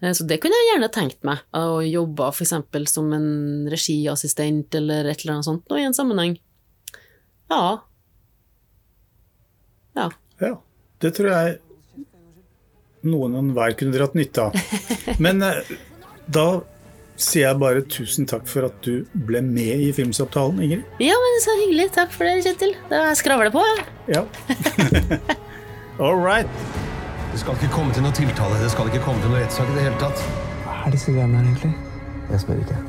Så 0.00 0.26
det 0.26 0.38
kunne 0.40 0.56
jeg 0.56 0.68
gjerne 0.74 0.90
tenkt 0.92 1.24
meg, 1.24 1.38
å 1.52 1.80
jobbe 1.84 2.28
f.eks. 2.32 2.54
som 2.92 3.12
en 3.12 3.66
regiassistent 3.68 4.74
eller 4.74 5.04
et 5.10 5.20
eller 5.24 5.34
annet 5.34 5.44
sånt 5.48 5.66
nå 5.68 5.76
i 5.76 5.84
en 5.88 5.96
sammenheng. 5.96 6.38
Ja. 7.50 7.80
Ja. 9.98 10.08
Ja, 10.40 10.54
det 11.02 11.14
tror 11.16 11.30
jeg 11.32 11.58
noen 13.00 13.32
og 13.36 13.40
enhver 13.44 13.76
kunne 13.80 13.94
dratt 13.96 14.16
nytte 14.18 14.48
av. 14.50 14.58
Men 15.24 15.40
eh, 15.44 15.72
da 16.28 16.60
sier 17.20 17.46
jeg 17.50 17.60
bare 17.60 17.82
tusen 17.92 18.28
takk 18.28 18.46
for 18.48 18.68
at 18.68 18.76
du 18.84 19.04
ble 19.28 19.42
med 19.44 19.82
i 19.84 19.90
Filmsamtalen, 19.96 20.60
Ingrid. 20.64 20.84
ja, 21.04 21.16
men 21.20 21.42
så 21.44 21.52
hyggelig. 21.58 21.90
Takk 21.92 22.14
for 22.14 22.24
det, 22.24 22.38
Kjetil. 22.46 22.72
Da 22.88 23.02
skravler 23.18 23.50
jeg 23.50 23.56
på, 23.58 23.64
jeg. 23.68 23.84
Ja. 24.16 24.22
All 26.00 26.16
right. 26.16 26.48
Det 27.32 27.42
skal 27.42 27.60
ikke 27.60 27.74
komme 27.74 27.92
til 27.92 28.06
noe 28.06 28.16
tiltale. 28.16 28.56
Det 28.62 28.70
skal 28.72 28.88
ikke 28.88 29.04
komme 29.04 29.20
til 29.20 29.34
noe 29.34 29.42
rettssak 29.44 29.68
i 29.68 29.76
det 29.76 29.84
hele 29.90 30.00
tatt. 30.00 30.24
Hva 30.64 30.80
er 30.86 30.96
disse 30.96 31.12
greiene 31.12 31.42
her, 31.42 31.52
egentlig? 31.52 31.74
Jeg 32.32 32.42
spør 32.46 32.64
ikke. 32.64 32.80